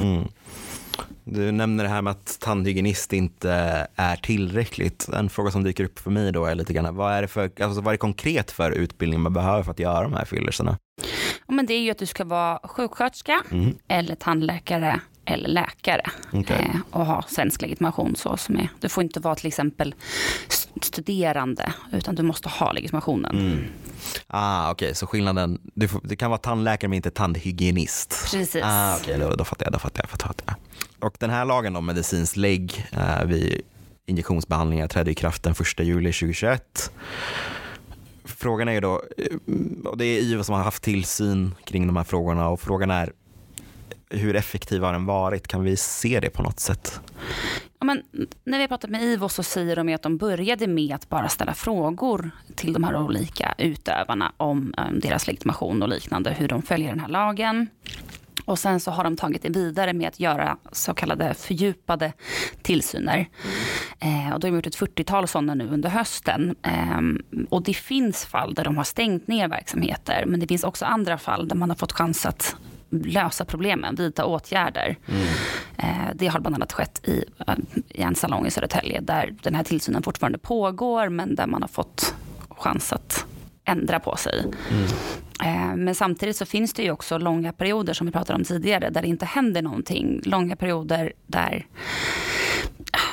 Mm. 0.01 0.29
Du 1.25 1.53
nämner 1.53 1.85
det 1.85 1.91
här 1.91 2.03
med 2.03 2.11
att 2.11 2.39
tandhygienist 2.41 3.13
inte 3.13 3.53
är 3.95 4.17
tillräckligt. 4.17 5.09
En 5.09 5.31
fråga 5.31 5.51
som 5.51 5.65
dyker 5.65 5.85
upp 5.85 5.99
för 5.99 6.11
mig 6.11 6.33
då 6.33 6.45
är 6.45 6.55
lite 6.55 6.73
grann, 6.73 6.97
vad 6.97 7.13
är 7.13 7.23
det, 7.23 7.29
för, 7.29 7.51
alltså 7.63 7.81
vad 7.81 7.87
är 7.87 7.93
det 7.93 7.99
konkret 7.99 8.51
för 8.51 8.71
utbildning 8.71 9.21
man 9.21 9.33
behöver 9.33 9.63
för 9.63 9.71
att 9.71 9.79
göra 9.79 10.03
de 10.03 10.13
här 10.13 10.25
fillersarna? 10.25 10.79
Men 11.51 11.67
det 11.67 11.75
är 11.75 11.81
ju 11.81 11.91
att 11.91 11.99
du 11.99 12.07
ska 12.07 12.25
vara 12.25 12.61
sjuksköterska 12.65 13.43
mm. 13.51 13.79
eller 13.89 14.15
tandläkare 14.15 15.01
eller 15.25 15.49
läkare 15.49 16.03
okay. 16.33 16.63
eh, 16.63 16.77
och 16.91 17.07
ha 17.07 17.23
svensk 17.23 17.63
legitimation. 17.63 18.17
Så 18.17 18.37
som 18.37 18.57
är. 18.57 18.69
Du 18.81 18.89
får 18.89 19.03
inte 19.03 19.21
vara 19.21 19.35
till 19.35 19.47
exempel 19.47 19.95
studerande 20.83 21.73
utan 21.93 22.15
du 22.15 22.23
måste 22.23 22.49
ha 22.49 22.73
legitimationen. 22.73 23.39
Mm. 23.39 23.65
Ah, 24.27 24.71
Okej, 24.71 24.87
okay. 24.87 24.95
så 24.95 25.07
skillnaden, 25.07 25.61
du, 25.75 25.89
får, 25.89 26.01
du, 26.05 26.17
kan 26.17 26.31
vara 26.31 26.39
tandläkare 26.39 26.89
men 26.89 26.97
inte 26.97 27.11
tandhygienist. 27.11 28.29
Precis. 28.31 28.63
Ah, 28.65 28.97
Okej, 28.97 29.15
okay. 29.15 29.29
då, 29.29 29.37
då 29.37 29.45
fattar 29.45 29.67
jag. 29.67 29.73
Då 29.73 29.79
fattar 29.79 30.03
jag, 30.03 30.11
fattar 30.11 30.33
jag. 30.47 30.55
Och 31.09 31.17
den 31.19 31.31
här 31.31 31.45
lagen 31.45 31.77
om 31.77 31.87
medicinskt 31.87 32.37
lägg 32.37 32.87
eh, 32.93 33.25
vid 33.25 33.63
injektionsbehandlingar 34.07 34.89
trädde 34.89 35.11
i 35.11 35.15
kraft 35.15 35.43
den 35.43 35.53
1 35.53 35.81
juli 35.81 36.13
2021. 36.13 36.93
Frågan 38.41 38.69
är 38.69 38.73
ju 38.73 38.81
då, 38.81 39.03
eh, 39.19 39.37
och 39.85 39.99
det 39.99 40.05
är 40.05 40.21
IVO 40.21 40.45
som 40.45 40.55
har 40.55 40.63
haft 40.63 40.83
tillsyn 40.83 41.55
kring 41.65 41.87
de 41.87 41.97
här 41.97 42.05
frågorna 42.05 42.49
och 42.49 42.61
frågan 42.61 42.91
är 42.91 43.13
hur 44.11 44.37
effektiv 44.37 44.83
har 44.83 44.93
den 44.93 45.07
varit? 45.07 45.49
Kan 45.49 45.65
vi 45.65 45.77
se 45.77 46.21
det 46.21 46.31
på 46.31 46.43
något 46.43 46.61
sätt? 46.61 47.01
Ja, 47.79 47.85
men 47.85 48.03
när 48.45 48.59
vi 48.59 48.63
har 48.63 48.69
pratat 48.69 48.91
med 48.91 49.03
IVO 49.03 49.29
så 49.29 49.43
säger 49.43 49.77
de 49.77 49.95
att 49.95 50.03
de 50.03 50.17
började 50.17 50.67
med 50.67 50.95
att 50.95 51.09
bara 51.09 51.29
ställa 51.29 51.55
frågor 51.55 52.31
till 52.55 52.73
de 52.73 52.85
här 52.85 52.97
olika 52.97 53.55
utövarna 53.59 54.33
om 54.37 54.75
um, 54.79 55.01
deras 55.01 55.27
legitimation 55.27 55.83
och 55.83 55.89
liknande, 55.89 56.33
hur 56.33 56.49
de 56.49 56.63
följer 56.63 56.89
den 56.89 57.01
här 57.01 57.09
lagen. 57.09 57.69
Och 58.45 58.59
sen 58.59 58.81
så 58.81 58.91
har 58.91 59.05
de 59.05 59.17
tagit 59.17 59.43
det 59.43 59.49
vidare 59.49 59.93
med 59.93 60.09
att 60.09 60.21
göra 60.21 60.57
så 60.73 60.95
kallade 60.95 61.35
fördjupade 61.35 62.13
tillsyner. 62.63 63.29
Mm. 64.01 64.27
Eh, 64.27 64.35
och 64.35 64.41
då 64.41 64.47
har 64.47 64.51
de 64.51 64.57
gjort 64.57 64.67
ett 64.67 64.79
40-tal 64.79 65.29
sådana 65.29 65.55
nu 65.55 65.69
under 65.69 65.89
hösten. 65.89 66.57
Eh, 66.63 67.47
och 67.49 67.63
det 67.63 67.75
finns 67.75 68.25
fall 68.25 68.55
där 68.55 68.65
de 68.65 68.77
har 68.77 68.85
stängt 68.85 69.29
ner 69.29 69.49
verksamheter. 69.49 70.25
Men 70.27 70.41
det 70.41 70.47
finns 70.47 70.65
också 70.65 70.85
andra 70.85 71.19
fall 71.19 71.49
där 71.49 71.57
man 71.57 71.71
har 71.71 71.77
fått 71.77 71.93
chans 71.93 72.27
att 72.27 72.57
lösa 72.91 73.45
problemen, 73.45 73.95
vidta 73.95 74.25
åtgärder. 74.25 74.97
Mm. 75.07 75.27
Eh, 75.77 76.15
det 76.15 76.27
har 76.27 76.41
bland 76.41 76.55
annat 76.57 76.73
skett 76.73 77.09
i, 77.09 77.25
eh, 77.47 77.55
i 77.89 78.03
en 78.03 78.15
salong 78.15 78.47
i 78.47 78.51
Södertälje 78.51 79.01
där 79.01 79.35
den 79.43 79.55
här 79.55 79.65
tillsynen 79.65 80.03
fortfarande 80.03 80.39
pågår 80.39 81.09
men 81.09 81.35
där 81.35 81.47
man 81.47 81.63
har 81.63 81.69
fått 81.69 82.15
chans 82.49 82.93
att 82.93 83.27
ändra 83.71 84.01
på 84.01 84.17
sig. 84.17 84.45
Mm. 84.71 84.85
Eh, 85.45 85.77
men 85.77 85.95
samtidigt 85.95 86.37
så 86.37 86.47
finns 86.47 86.73
det 86.73 86.83
ju 86.83 86.91
också 86.91 87.19
långa 87.19 87.53
perioder 87.53 87.93
som 87.93 88.07
vi 88.07 88.13
pratade 88.13 88.39
om 88.39 88.45
tidigare 88.45 88.91
där 88.91 89.03
det 89.03 89.09
inte 89.09 89.27
händer 89.27 89.63
någonting. 89.63 90.21
Långa 90.25 90.57
perioder 90.57 91.13
där 91.27 91.67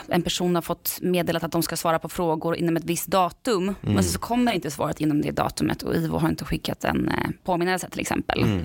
en 0.07 0.21
person 0.21 0.55
har 0.55 0.61
fått 0.61 0.99
meddelat 1.01 1.43
att 1.43 1.51
de 1.51 1.63
ska 1.63 1.77
svara 1.77 1.99
på 1.99 2.09
frågor 2.09 2.55
inom 2.55 2.77
ett 2.77 2.83
visst 2.83 3.07
datum. 3.07 3.63
Mm. 3.63 3.75
Men 3.81 4.03
så 4.03 4.19
kommer 4.19 4.51
inte 4.51 4.71
svaret 4.71 5.01
inom 5.01 5.21
det 5.21 5.31
datumet 5.31 5.83
och 5.83 5.95
IVO 5.95 6.17
har 6.17 6.29
inte 6.29 6.45
skickat 6.45 6.83
en 6.83 7.11
påminnelse 7.43 7.89
till 7.89 7.99
exempel. 7.99 8.43
Mm. 8.43 8.63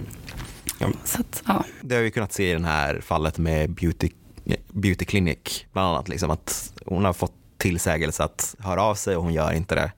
Ja. 0.79 0.89
Att, 1.19 1.43
ja. 1.47 1.65
Det 1.81 1.95
har 1.95 2.03
vi 2.03 2.11
kunnat 2.11 2.33
se 2.33 2.51
i 2.51 2.55
det 2.55 2.67
här 2.67 3.01
fallet 3.01 3.39
med 3.39 3.71
Beauty, 3.71 4.09
beauty 4.73 5.05
Clinic 5.05 5.65
bland 5.73 5.89
annat. 5.89 6.09
Liksom, 6.09 6.31
att 6.31 6.73
hon 6.87 7.05
har 7.05 7.13
fått 7.13 7.42
tillsägelse 7.63 8.25
att 8.25 8.55
höra 8.59 8.83
av 8.83 8.95
sig 8.95 9.17
och 9.17 9.23
hon 9.23 9.35
gör 9.35 9.53
inte 9.53 9.75
det. 9.75 9.93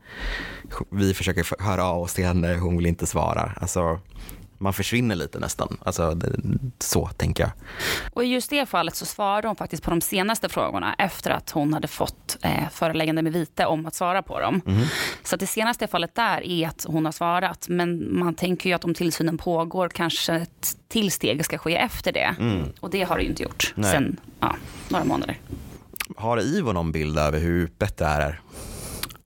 Vi 0.90 1.14
försöker 1.14 1.62
höra 1.62 1.85
av 1.85 2.02
oss 2.02 2.14
till 2.14 2.25
henne, 2.25 2.56
hon 2.56 2.76
vill 2.76 2.87
inte 2.87 3.06
svara. 3.06 3.52
Alltså, 3.56 4.00
man 4.59 4.73
försvinner 4.73 5.16
lite 5.16 5.38
nästan. 5.38 5.76
Alltså, 5.85 6.18
så 6.78 7.06
tänker 7.06 7.42
jag. 7.42 7.52
Och 8.12 8.25
i 8.25 8.26
just 8.26 8.50
det 8.50 8.66
fallet 8.66 8.97
så 8.97 9.06
svarade 9.06 9.49
hon 9.49 9.56
faktiskt 9.56 9.83
på 9.83 9.90
de 9.90 10.00
senaste 10.00 10.49
frågorna 10.49 10.94
efter 10.99 11.30
att 11.30 11.50
hon 11.50 11.75
hade 11.75 11.88
fått 11.88 12.38
eh, 12.42 12.68
föreläggande 12.73 13.23
med 13.23 13.33
vite 13.33 13.66
om 13.66 13.87
att 13.87 13.94
svara 13.94 14.23
på 14.23 14.40
dem. 14.40 14.61
Mm. 14.66 14.87
Så 15.25 15.37
det 15.37 15.47
senaste 15.47 15.87
fallet 15.87 16.14
där 16.14 16.47
är 16.47 16.68
att 16.68 16.87
hon 16.88 17.04
har 17.04 17.12
svarat. 17.12 17.68
Men 17.68 18.18
man 18.18 18.35
tänker 18.35 18.71
ju 18.71 18.75
att 18.75 18.85
om 18.85 18.94
tillsynen 18.94 19.38
pågår 19.38 19.88
kanske 19.88 20.35
ett 20.35 20.76
till 20.88 21.11
steg 21.11 21.44
ska 21.44 21.59
ske 21.59 21.76
efter 21.76 22.12
det. 22.12 22.35
Mm. 22.38 22.73
Och 22.80 22.90
det 22.90 23.02
har 23.02 23.16
det 23.16 23.23
ju 23.23 23.28
inte 23.28 23.42
gjort 23.42 23.73
Nej. 23.76 23.90
sen 23.90 24.21
ja, 24.40 24.56
några 24.88 25.04
månader. 25.04 25.38
Har 26.16 26.40
IVO 26.40 26.73
någon 26.73 26.92
bild 26.92 27.18
över 27.18 27.40
hur 27.40 27.64
öppet 27.64 27.96
det 27.96 28.04
är? 28.04 28.40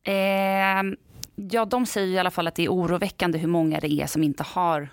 Eh, 0.03 0.93
ja, 1.37 1.65
de 1.65 1.87
säger 1.87 2.15
i 2.17 2.19
alla 2.19 2.31
fall 2.31 2.47
att 2.47 2.55
det 2.55 2.65
är 2.65 2.69
oroväckande 2.69 3.39
hur 3.39 3.49
många 3.49 3.81
det 3.81 3.93
är 3.93 4.07
som 4.07 4.23
inte 4.23 4.43
har 4.43 4.89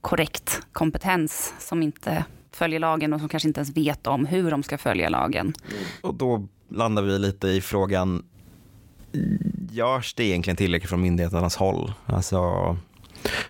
korrekt 0.00 0.60
kompetens 0.72 1.54
som 1.58 1.82
inte 1.82 2.24
följer 2.52 2.80
lagen 2.80 3.12
och 3.12 3.20
som 3.20 3.28
kanske 3.28 3.48
inte 3.48 3.60
ens 3.60 3.76
vet 3.76 4.06
om 4.06 4.26
hur 4.26 4.50
de 4.50 4.62
ska 4.62 4.78
följa 4.78 5.08
lagen. 5.08 5.54
Och 6.02 6.14
då 6.14 6.46
landar 6.68 7.02
vi 7.02 7.18
lite 7.18 7.48
i 7.48 7.60
frågan, 7.60 8.24
görs 9.70 10.14
det 10.14 10.24
egentligen 10.24 10.56
tillräckligt 10.56 10.90
från 10.90 11.00
myndigheternas 11.00 11.56
håll? 11.56 11.92
Alltså, 12.06 12.76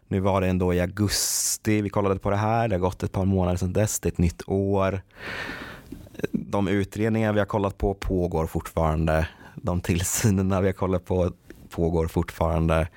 nu 0.09 0.21
var 0.21 0.41
det 0.41 0.47
ändå 0.47 0.75
i 0.75 0.81
augusti 0.81 1.83
vi 1.83 1.91
kollade 1.91 2.19
på 2.19 2.31
det 2.31 2.37
här, 2.37 2.69
det 2.69 2.75
har 2.75 2.81
gått 2.81 3.03
ett 3.03 3.13
par 3.13 3.25
månader 3.25 3.57
sedan 3.57 3.73
dess, 3.73 4.01
det 4.01 4.09
är 4.09 4.13
ett 4.13 4.19
nytt 4.19 4.43
år. 4.47 5.03
De 6.51 6.69
utredningar 6.69 7.33
vi 7.33 7.39
har 7.39 7.47
kollat 7.47 7.79
på 7.79 7.95
pågår 7.95 8.47
fortfarande, 8.47 9.29
de 9.55 9.81
tillsynerna 9.81 10.61
vi 10.61 10.69
har 10.69 10.73
kollat 10.73 11.05
på 11.05 11.33
pågår 11.71 12.09
fortfarande. 12.09 12.89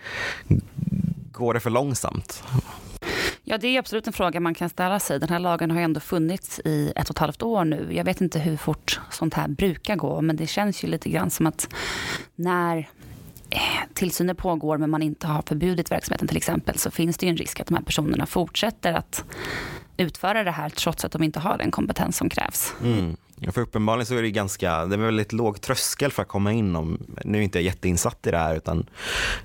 Går 1.31 1.53
det 1.53 1.59
för 1.59 1.69
långsamt? 1.69 2.43
Ja, 3.43 3.57
det 3.57 3.67
är 3.67 3.79
absolut 3.79 4.07
en 4.07 4.13
fråga 4.13 4.39
man 4.39 4.53
kan 4.53 4.69
ställa 4.69 4.99
sig. 4.99 5.19
Den 5.19 5.29
här 5.29 5.39
lagen 5.39 5.71
har 5.71 5.77
ju 5.77 5.83
ändå 5.83 5.99
funnits 5.99 6.59
i 6.65 6.93
ett 6.95 7.09
och 7.09 7.15
ett 7.15 7.19
halvt 7.19 7.41
år 7.41 7.65
nu. 7.65 7.89
Jag 7.91 8.03
vet 8.03 8.21
inte 8.21 8.39
hur 8.39 8.57
fort 8.57 8.99
sånt 9.11 9.33
här 9.33 9.47
brukar 9.47 9.95
gå, 9.95 10.21
men 10.21 10.35
det 10.35 10.47
känns 10.47 10.83
ju 10.83 10.87
lite 10.87 11.09
grann 11.09 11.29
som 11.29 11.47
att 11.47 11.73
när 12.35 12.77
eh, 13.49 13.59
tillsyner 13.93 14.33
pågår 14.33 14.77
men 14.77 14.89
man 14.89 15.01
inte 15.01 15.27
har 15.27 15.41
förbjudit 15.41 15.91
verksamheten 15.91 16.27
till 16.27 16.37
exempel 16.37 16.77
så 16.77 16.91
finns 16.91 17.17
det 17.17 17.25
ju 17.25 17.29
en 17.29 17.37
risk 17.37 17.59
att 17.59 17.67
de 17.67 17.75
här 17.75 17.83
personerna 17.83 18.25
fortsätter 18.25 18.93
att 18.93 19.23
utföra 19.97 20.43
det 20.43 20.51
här 20.51 20.69
trots 20.69 21.05
att 21.05 21.11
de 21.11 21.23
inte 21.23 21.39
har 21.39 21.57
den 21.57 21.71
kompetens 21.71 22.17
som 22.17 22.29
krävs. 22.29 22.73
Mm. 22.83 23.15
För 23.51 23.61
uppenbarligen 23.61 24.05
så 24.05 24.15
är 24.15 24.21
det 24.21 24.31
ganska, 24.31 24.85
det 24.85 24.95
är 24.95 24.99
väldigt 24.99 25.33
låg 25.33 25.61
tröskel 25.61 26.11
för 26.11 26.21
att 26.21 26.27
komma 26.27 26.53
in 26.53 26.75
om, 26.75 26.97
nu 27.23 27.37
är 27.37 27.41
jag 27.41 27.43
inte 27.43 27.59
jätteinsatt 27.59 28.27
i 28.27 28.31
det 28.31 28.37
här 28.37 28.55
utan 28.55 28.85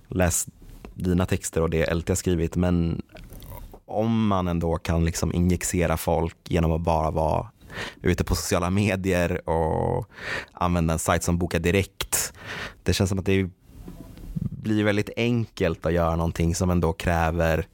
läs 0.09 0.47
dina 0.95 1.27
texter 1.27 1.63
och 1.63 1.71
det 1.71 1.95
LT 1.95 2.09
har 2.09 2.17
skrivit 2.17 2.57
men 2.57 3.03
om 3.87 4.27
man 4.27 4.49
ändå 4.49 4.77
kan 4.77 5.05
liksom 5.05 5.35
injicera 5.35 5.97
folk 5.97 6.37
genom 6.49 6.73
att 6.73 6.81
bara 6.81 7.11
vara 7.11 7.51
ute 8.03 8.25
på 8.25 8.35
sociala 8.35 8.71
medier 8.71 9.49
och 9.49 10.11
använda 10.53 10.93
en 10.93 10.99
sajt 10.99 11.23
som 11.23 11.39
Boka 11.39 11.59
Direkt. 11.59 12.33
Det 12.83 12.93
känns 12.93 13.11
som 13.11 13.19
att 13.19 13.27
det 13.27 13.51
blir 14.41 14.85
väldigt 14.85 15.11
enkelt 15.17 15.87
att 15.87 15.93
göra 15.93 16.17
någonting 16.17 16.55
som 16.55 16.71
ändå 16.71 16.93
kräver, 16.93 17.67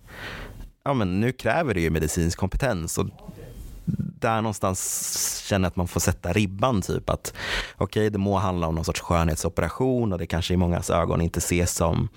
ja 0.85 0.95
men 0.95 1.21
nu 1.21 1.33
kräver 1.33 1.75
det 1.75 1.81
ju 1.81 1.91
medicinsk 1.91 2.39
kompetens 2.39 2.99
och 2.99 3.07
där 4.21 4.43
någonstans 4.43 5.43
känner 5.49 5.65
jag 5.65 5.71
att 5.71 5.77
man 5.77 5.89
får 5.89 6.01
sätta 6.01 6.33
ribban. 6.33 6.83
typ 6.83 7.11
att 7.11 7.35
Okej, 7.77 7.85
okay, 7.85 8.09
det 8.09 8.19
må 8.19 8.39
handla 8.39 8.67
om 8.67 8.75
någon 8.75 8.85
sorts 8.85 9.01
skönhetsoperation 9.01 10.13
och 10.13 10.19
det 10.19 10.27
kanske 10.27 10.55
i 10.55 10.57
mångas 10.57 10.91
ögon 10.91 11.21
inte 11.21 11.39
ses 11.39 11.75
som 11.75 12.09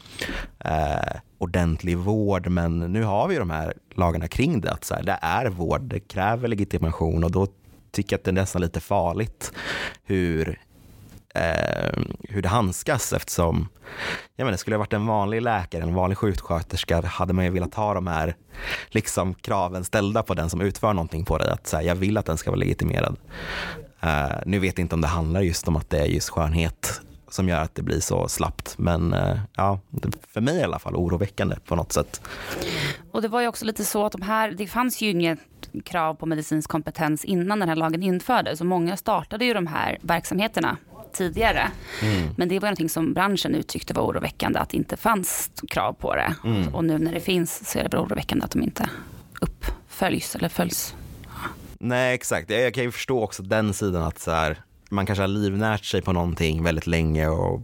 eh, 0.59 1.19
ordentlig 1.37 1.97
vård, 1.97 2.47
men 2.47 2.79
nu 2.79 3.03
har 3.03 3.27
vi 3.27 3.35
de 3.35 3.49
här 3.49 3.73
lagarna 3.95 4.27
kring 4.27 4.61
det. 4.61 4.71
Att 4.71 4.85
så 4.85 4.95
här, 4.95 5.03
det 5.03 5.19
är 5.21 5.45
vård, 5.45 5.81
det 5.81 5.99
kräver 5.99 6.47
legitimation 6.47 7.23
och 7.23 7.31
då 7.31 7.47
tycker 7.91 8.13
jag 8.13 8.19
att 8.19 8.23
det 8.25 8.31
är 8.31 8.33
nästan 8.33 8.61
lite 8.61 8.79
farligt 8.79 9.51
hur 10.03 10.59
eh, 11.37 12.03
hur 12.29 12.41
det 12.41 12.49
handskas 12.49 13.13
eftersom 13.13 13.67
jag 14.35 14.45
menar, 14.45 14.57
skulle 14.57 14.73
jag 14.73 14.79
varit 14.79 14.93
en 14.93 15.05
vanlig 15.05 15.41
läkare, 15.41 15.83
en 15.83 15.93
vanlig 15.93 16.17
sjuksköterska 16.17 17.01
hade 17.01 17.33
man 17.33 17.45
ju 17.45 17.51
velat 17.51 17.73
ha 17.73 17.93
de 17.93 18.07
här 18.07 18.35
liksom, 18.89 19.33
kraven 19.33 19.83
ställda 19.83 20.23
på 20.23 20.33
den 20.33 20.49
som 20.49 20.61
utför 20.61 20.93
någonting 20.93 21.25
på 21.25 21.37
dig. 21.37 21.49
Att 21.49 21.67
så 21.67 21.77
här, 21.77 21.83
jag 21.83 21.95
vill 21.95 22.17
att 22.17 22.25
den 22.25 22.37
ska 22.37 22.51
vara 22.51 22.59
legitimerad. 22.59 23.17
Uh, 24.03 24.35
nu 24.45 24.59
vet 24.59 24.77
jag 24.77 24.83
inte 24.83 24.95
om 24.95 25.01
det 25.01 25.07
handlar 25.07 25.41
just 25.41 25.67
om 25.67 25.75
att 25.75 25.89
det 25.89 25.99
är 25.99 26.05
just 26.05 26.29
skönhet 26.29 27.01
som 27.29 27.49
gör 27.49 27.61
att 27.61 27.75
det 27.75 27.81
blir 27.81 27.99
så 27.99 28.27
slappt. 28.27 28.75
Men 28.77 29.13
uh, 29.13 29.39
ja, 29.55 29.79
för 30.27 30.41
mig 30.41 30.57
i 30.57 30.63
alla 30.63 30.79
fall 30.79 30.95
oroväckande 30.95 31.55
på 31.65 31.75
något 31.75 31.91
sätt. 31.91 32.21
Och 33.11 33.21
det 33.21 33.27
var 33.27 33.41
ju 33.41 33.47
också 33.47 33.65
lite 33.65 33.85
så 33.85 34.05
att 34.05 34.11
de 34.11 34.21
här, 34.21 34.51
det 34.51 34.67
fanns 34.67 35.01
ju 35.01 35.09
inget 35.09 35.39
krav 35.85 36.13
på 36.13 36.25
medicinsk 36.25 36.69
kompetens 36.69 37.25
innan 37.25 37.59
den 37.59 37.69
här 37.69 37.75
lagen 37.75 38.03
infördes. 38.03 38.59
Så 38.59 38.65
många 38.65 38.97
startade 38.97 39.45
ju 39.45 39.53
de 39.53 39.67
här 39.67 39.97
verksamheterna 40.01 40.77
tidigare. 41.17 41.71
Mm. 42.01 42.29
Men 42.37 42.49
det 42.49 42.59
var 42.59 42.67
någonting 42.67 42.89
som 42.89 43.13
branschen 43.13 43.55
uttryckte 43.55 43.93
var 43.93 44.03
oroväckande 44.03 44.59
att 44.59 44.69
det 44.69 44.77
inte 44.77 44.97
fanns 44.97 45.51
krav 45.69 45.93
på 45.93 46.15
det. 46.15 46.35
Mm. 46.43 46.75
Och 46.75 46.83
nu 46.85 46.97
när 46.97 47.11
det 47.11 47.19
finns 47.19 47.69
så 47.71 47.79
är 47.79 47.89
det 47.89 47.97
oroväckande 47.97 48.45
att 48.45 48.51
de 48.51 48.63
inte 48.63 48.89
uppföljs 49.41 50.35
eller 50.35 50.49
följs. 50.49 50.95
Nej 51.79 52.13
exakt, 52.15 52.49
jag 52.49 52.73
kan 52.73 52.83
ju 52.83 52.91
förstå 52.91 53.23
också 53.23 53.43
den 53.43 53.73
sidan 53.73 54.03
att 54.03 54.19
så 54.19 54.31
här, 54.31 54.57
man 54.89 55.05
kanske 55.05 55.23
har 55.23 55.27
livnärt 55.27 55.85
sig 55.85 56.01
på 56.01 56.13
någonting 56.13 56.63
väldigt 56.63 56.87
länge 56.87 57.27
och 57.27 57.61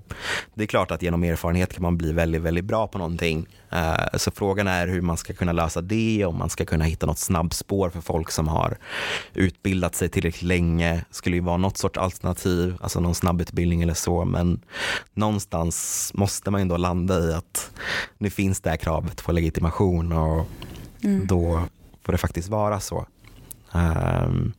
det 0.53 0.63
är 0.63 0.67
klart 0.67 0.91
att 0.91 1.01
genom 1.01 1.23
erfarenhet 1.23 1.73
kan 1.73 1.81
man 1.81 1.97
bli 1.97 2.11
väldigt, 2.11 2.41
väldigt 2.41 2.65
bra 2.65 2.87
på 2.87 2.97
någonting. 2.97 3.47
Eh, 3.69 4.17
så 4.17 4.31
frågan 4.31 4.67
är 4.67 4.87
hur 4.87 5.01
man 5.01 5.17
ska 5.17 5.33
kunna 5.33 5.51
lösa 5.51 5.81
det, 5.81 6.25
om 6.25 6.37
man 6.37 6.49
ska 6.49 6.65
kunna 6.65 6.85
hitta 6.85 7.05
något 7.05 7.19
snabbspår 7.19 7.89
för 7.89 8.01
folk 8.01 8.31
som 8.31 8.47
har 8.47 8.77
utbildat 9.33 9.95
sig 9.95 10.09
tillräckligt 10.09 10.47
länge. 10.47 11.05
skulle 11.11 11.35
ju 11.35 11.41
vara 11.41 11.57
något 11.57 11.77
sorts 11.77 11.97
alternativ, 11.97 12.75
alltså 12.81 12.99
någon 12.99 13.15
snabbutbildning 13.15 13.81
eller 13.81 13.93
så, 13.93 14.25
men 14.25 14.61
någonstans 15.13 16.11
måste 16.13 16.51
man 16.51 16.61
ändå 16.61 16.77
landa 16.77 17.19
i 17.19 17.33
att 17.33 17.71
nu 18.17 18.29
finns 18.29 18.61
det 18.61 18.69
här 18.69 18.77
kravet 18.77 19.23
på 19.23 19.31
legitimation 19.31 20.11
och 20.11 20.45
mm. 21.03 21.27
då 21.27 21.63
får 22.03 22.11
det 22.11 22.17
faktiskt 22.17 22.49
vara 22.49 22.79
så. 22.79 23.05
Um, 23.73 24.53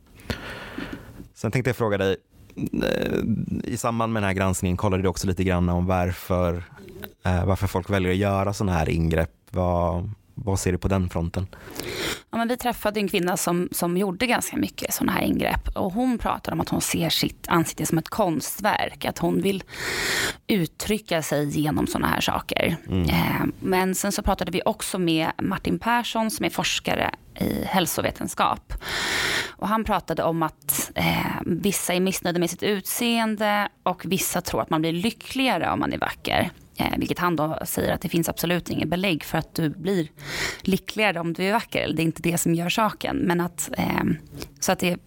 sen 1.33 1.51
tänkte 1.51 1.69
jag 1.69 1.75
fråga 1.75 1.97
dig, 1.97 2.17
i 3.63 3.77
samband 3.77 4.13
med 4.13 4.23
den 4.23 4.27
här 4.27 4.33
granskningen 4.33 4.77
kollade 4.77 5.03
du 5.03 5.09
också 5.09 5.27
lite 5.27 5.43
grann 5.43 5.69
om 5.69 5.85
varför, 5.85 6.63
eh, 7.25 7.45
varför 7.45 7.67
folk 7.67 7.89
väljer 7.89 8.11
att 8.11 8.17
göra 8.17 8.53
sådana 8.53 8.77
här 8.77 8.89
ingrepp. 8.89 9.31
Vad, 9.49 10.09
vad 10.33 10.59
ser 10.59 10.71
du 10.71 10.77
på 10.77 10.87
den 10.87 11.09
fronten? 11.09 11.47
Ja, 12.31 12.37
men 12.37 12.47
vi 12.47 12.57
träffade 12.57 12.99
en 12.99 13.07
kvinna 13.07 13.37
som, 13.37 13.69
som 13.71 13.97
gjorde 13.97 14.27
ganska 14.27 14.57
mycket 14.57 14.93
sådana 14.93 15.11
här 15.11 15.21
ingrepp. 15.21 15.67
Och 15.75 15.93
hon 15.93 16.17
pratar 16.17 16.51
om 16.51 16.61
att 16.61 16.69
hon 16.69 16.81
ser 16.81 17.09
sitt 17.09 17.47
ansikte 17.47 17.85
som 17.85 17.97
ett 17.97 18.09
konstverk. 18.09 19.05
Att 19.05 19.17
hon 19.17 19.41
vill 19.41 19.63
uttrycka 20.47 21.21
sig 21.21 21.59
genom 21.59 21.87
sådana 21.87 22.07
här 22.07 22.21
saker. 22.21 22.77
Mm. 22.87 23.09
Eh, 23.09 23.45
men 23.59 23.95
sen 23.95 24.11
så 24.11 24.23
pratade 24.23 24.51
vi 24.51 24.61
också 24.65 24.99
med 24.99 25.31
Martin 25.41 25.79
Persson 25.79 26.31
som 26.31 26.45
är 26.45 26.49
forskare 26.49 27.11
i 27.39 27.63
hälsovetenskap. 27.65 28.73
Och 29.57 29.67
han 29.67 29.83
pratade 29.83 30.23
om 30.23 30.43
att 30.43 30.91
eh, 30.95 31.41
vissa 31.45 31.93
är 31.93 31.99
missnöjda 31.99 32.39
med 32.39 32.49
sitt 32.49 32.63
utseende 32.63 33.67
och 33.83 34.01
vissa 34.05 34.41
tror 34.41 34.61
att 34.61 34.69
man 34.69 34.81
blir 34.81 34.93
lyckligare 34.93 35.71
om 35.71 35.79
man 35.79 35.93
är 35.93 35.97
vacker. 35.97 36.51
Eh, 36.77 36.97
vilket 36.97 37.19
han 37.19 37.35
då 37.35 37.59
säger 37.65 37.93
att 37.93 38.01
det 38.01 38.09
finns 38.09 38.29
absolut 38.29 38.69
inget 38.69 38.89
belägg 38.89 39.23
för 39.23 39.37
att 39.37 39.55
du 39.55 39.69
blir 39.69 40.07
lyckligare 40.61 41.19
om 41.19 41.33
du 41.33 41.43
är 41.43 41.53
vacker. 41.53 41.93
Det 41.93 42.01
är 42.01 42.05
inte 42.05 42.21
det 42.21 42.37
som 42.37 42.55
gör 42.55 42.69
saken. 42.69 43.17
Men 43.17 43.41
att, 43.41 43.69
eh, 43.77 44.03
så 44.59 44.71
att 44.71 44.79
det 44.79 44.97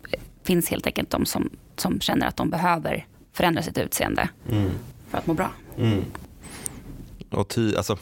finns 0.45 0.71
helt 0.71 0.87
enkelt 0.87 1.11
de 1.11 1.27
som, 1.27 1.51
som 1.77 2.01
känner 2.01 2.27
att 2.27 2.37
de 2.37 2.51
behöver 2.51 3.07
förändra 3.33 3.63
sitt 3.63 3.79
utseende 3.79 4.29
mm. 4.51 4.71
för 5.11 5.19
att 5.19 5.27
må 5.27 5.35
bra. 5.35 5.51
Mm. 5.79 6.05
Och 7.31 7.49
ty, 7.49 7.77
alltså, 7.77 7.99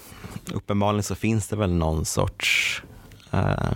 uppenbarligen 0.53 1.03
så 1.03 1.15
finns 1.15 1.49
det 1.49 1.57
väl 1.57 1.73
någon 1.73 2.05
sorts 2.05 2.83
uh 3.35 3.73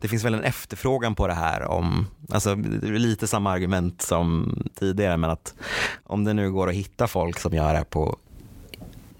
det 0.00 0.08
finns 0.08 0.24
väl 0.24 0.34
en 0.34 0.44
efterfrågan 0.44 1.14
på 1.14 1.26
det 1.26 1.34
här 1.34 1.64
om, 1.64 2.06
alltså 2.30 2.54
lite 2.82 3.26
samma 3.26 3.50
argument 3.50 4.02
som 4.02 4.58
tidigare, 4.74 5.16
men 5.16 5.30
att 5.30 5.54
om 6.04 6.24
det 6.24 6.34
nu 6.34 6.52
går 6.52 6.68
att 6.68 6.74
hitta 6.74 7.06
folk 7.06 7.38
som 7.38 7.54
gör 7.54 7.74
det 7.74 7.84
på 7.84 8.18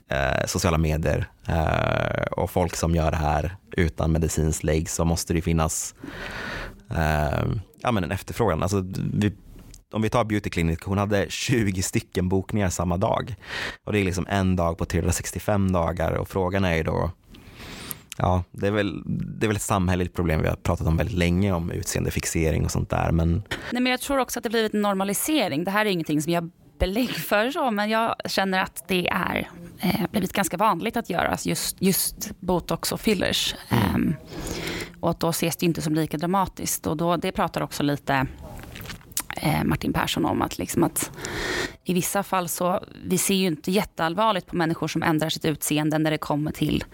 eh, 0.09 0.47
sociala 0.47 0.79
medier 0.79 1.27
eh, 1.49 2.23
och 2.31 2.51
folk 2.51 2.77
som 2.77 2.95
gör 2.95 3.11
det 3.11 3.17
här 3.17 3.57
utan 3.73 4.13
medicinsk 4.13 4.63
lägg 4.63 4.91
så 4.91 5.05
måste 5.05 5.35
det 5.35 5.41
finnas 5.41 5.95
eh, 6.91 7.47
ja, 7.81 7.93
men 7.93 8.05
en 8.05 8.13
efterfrågan. 8.13 8.63
Alltså, 8.63 8.85
vi, 9.15 9.33
om 9.93 10.03
vi 10.03 10.11
tar 10.11 10.25
Beauty 10.25 10.51
Clinic, 10.51 10.79
hon 10.85 10.99
hade 10.99 11.27
20 11.29 11.83
stycken 11.83 12.29
bokningar 12.29 12.69
samma 12.69 12.97
dag. 12.97 13.35
Och 13.85 13.93
det 13.93 13.99
är 13.99 14.05
liksom 14.05 14.27
en 14.29 14.57
dag 14.57 14.79
på 14.79 14.85
365 14.85 15.73
dagar 15.73 16.13
och 16.13 16.29
frågan 16.29 16.65
är 16.65 16.75
ju 16.75 16.83
då 16.83 17.11
ja, 18.19 18.45
det 18.51 18.67
är, 18.67 18.71
väl, 18.71 19.03
det 19.07 19.47
är 19.47 19.49
väl 19.49 19.57
ett 19.57 19.63
samhälleligt 19.63 20.15
problem 20.15 20.43
vi 20.43 20.49
har 20.49 20.57
pratat 20.57 20.87
om 20.87 20.97
väldigt 20.97 21.17
länge 21.17 21.53
om 21.53 21.71
utseendefixering 21.71 22.65
och 22.65 22.71
sånt 22.71 22.91
där. 22.91 23.13
Men... 23.13 23.43
Nej, 23.73 23.83
men 23.83 23.87
jag 23.87 24.01
tror 24.01 24.19
också 24.19 24.39
att 24.39 24.43
det 24.43 24.51
blivit 24.51 24.75
en 24.75 24.83
normalisering. 24.83 25.65
Det 25.65 25.71
här 25.71 25.87
är 25.87 25.91
ingenting 25.91 26.23
som 26.23 26.33
jag 26.33 26.51
belägg 26.79 27.11
för 27.11 27.51
så, 27.51 27.71
men 27.71 27.91
jag 27.91 28.15
känner 28.27 28.63
att 28.63 28.85
det 28.89 29.09
är 29.09 29.49
eh, 29.79 30.01
blivit 30.11 30.33
ganska 30.33 30.57
vanligt 30.57 30.97
att 30.97 31.11
göra 31.11 31.37
just, 31.45 31.77
just 31.83 32.41
botox 32.41 32.93
och 32.93 33.01
fillers. 33.01 33.55
Mm. 33.69 33.95
Um, 33.95 34.17
och 35.01 35.11
att 35.11 35.21
då 35.21 35.29
ses 35.29 35.57
det 35.57 35.67
inte 35.67 35.83
som 35.83 35.95
lika 35.95 36.17
dramatiskt. 36.17 36.87
Och 36.87 36.97
då, 36.97 37.17
det 37.17 37.33
pratar 37.33 37.61
också 37.61 37.83
lite 37.83 38.27
eh, 39.43 39.65
Martin 39.65 39.93
Persson 39.93 40.25
om 40.25 40.43
att, 40.43 40.59
liksom 40.59 40.85
att 40.85 41.11
i 41.85 41.95
vissa 41.95 42.23
fall 42.23 42.49
så, 42.49 42.85
vi 43.05 43.19
ser 43.19 43.35
ju 43.35 43.47
inte 43.47 43.71
jätteallvarligt 43.71 44.47
på 44.47 44.57
människor 44.57 44.89
som 44.89 45.03
ändrar 45.03 45.29
sitt 45.29 45.45
utseende 45.45 45.99
när 45.99 46.11
det 46.11 46.19
kommer 46.19 46.51
till, 46.51 46.85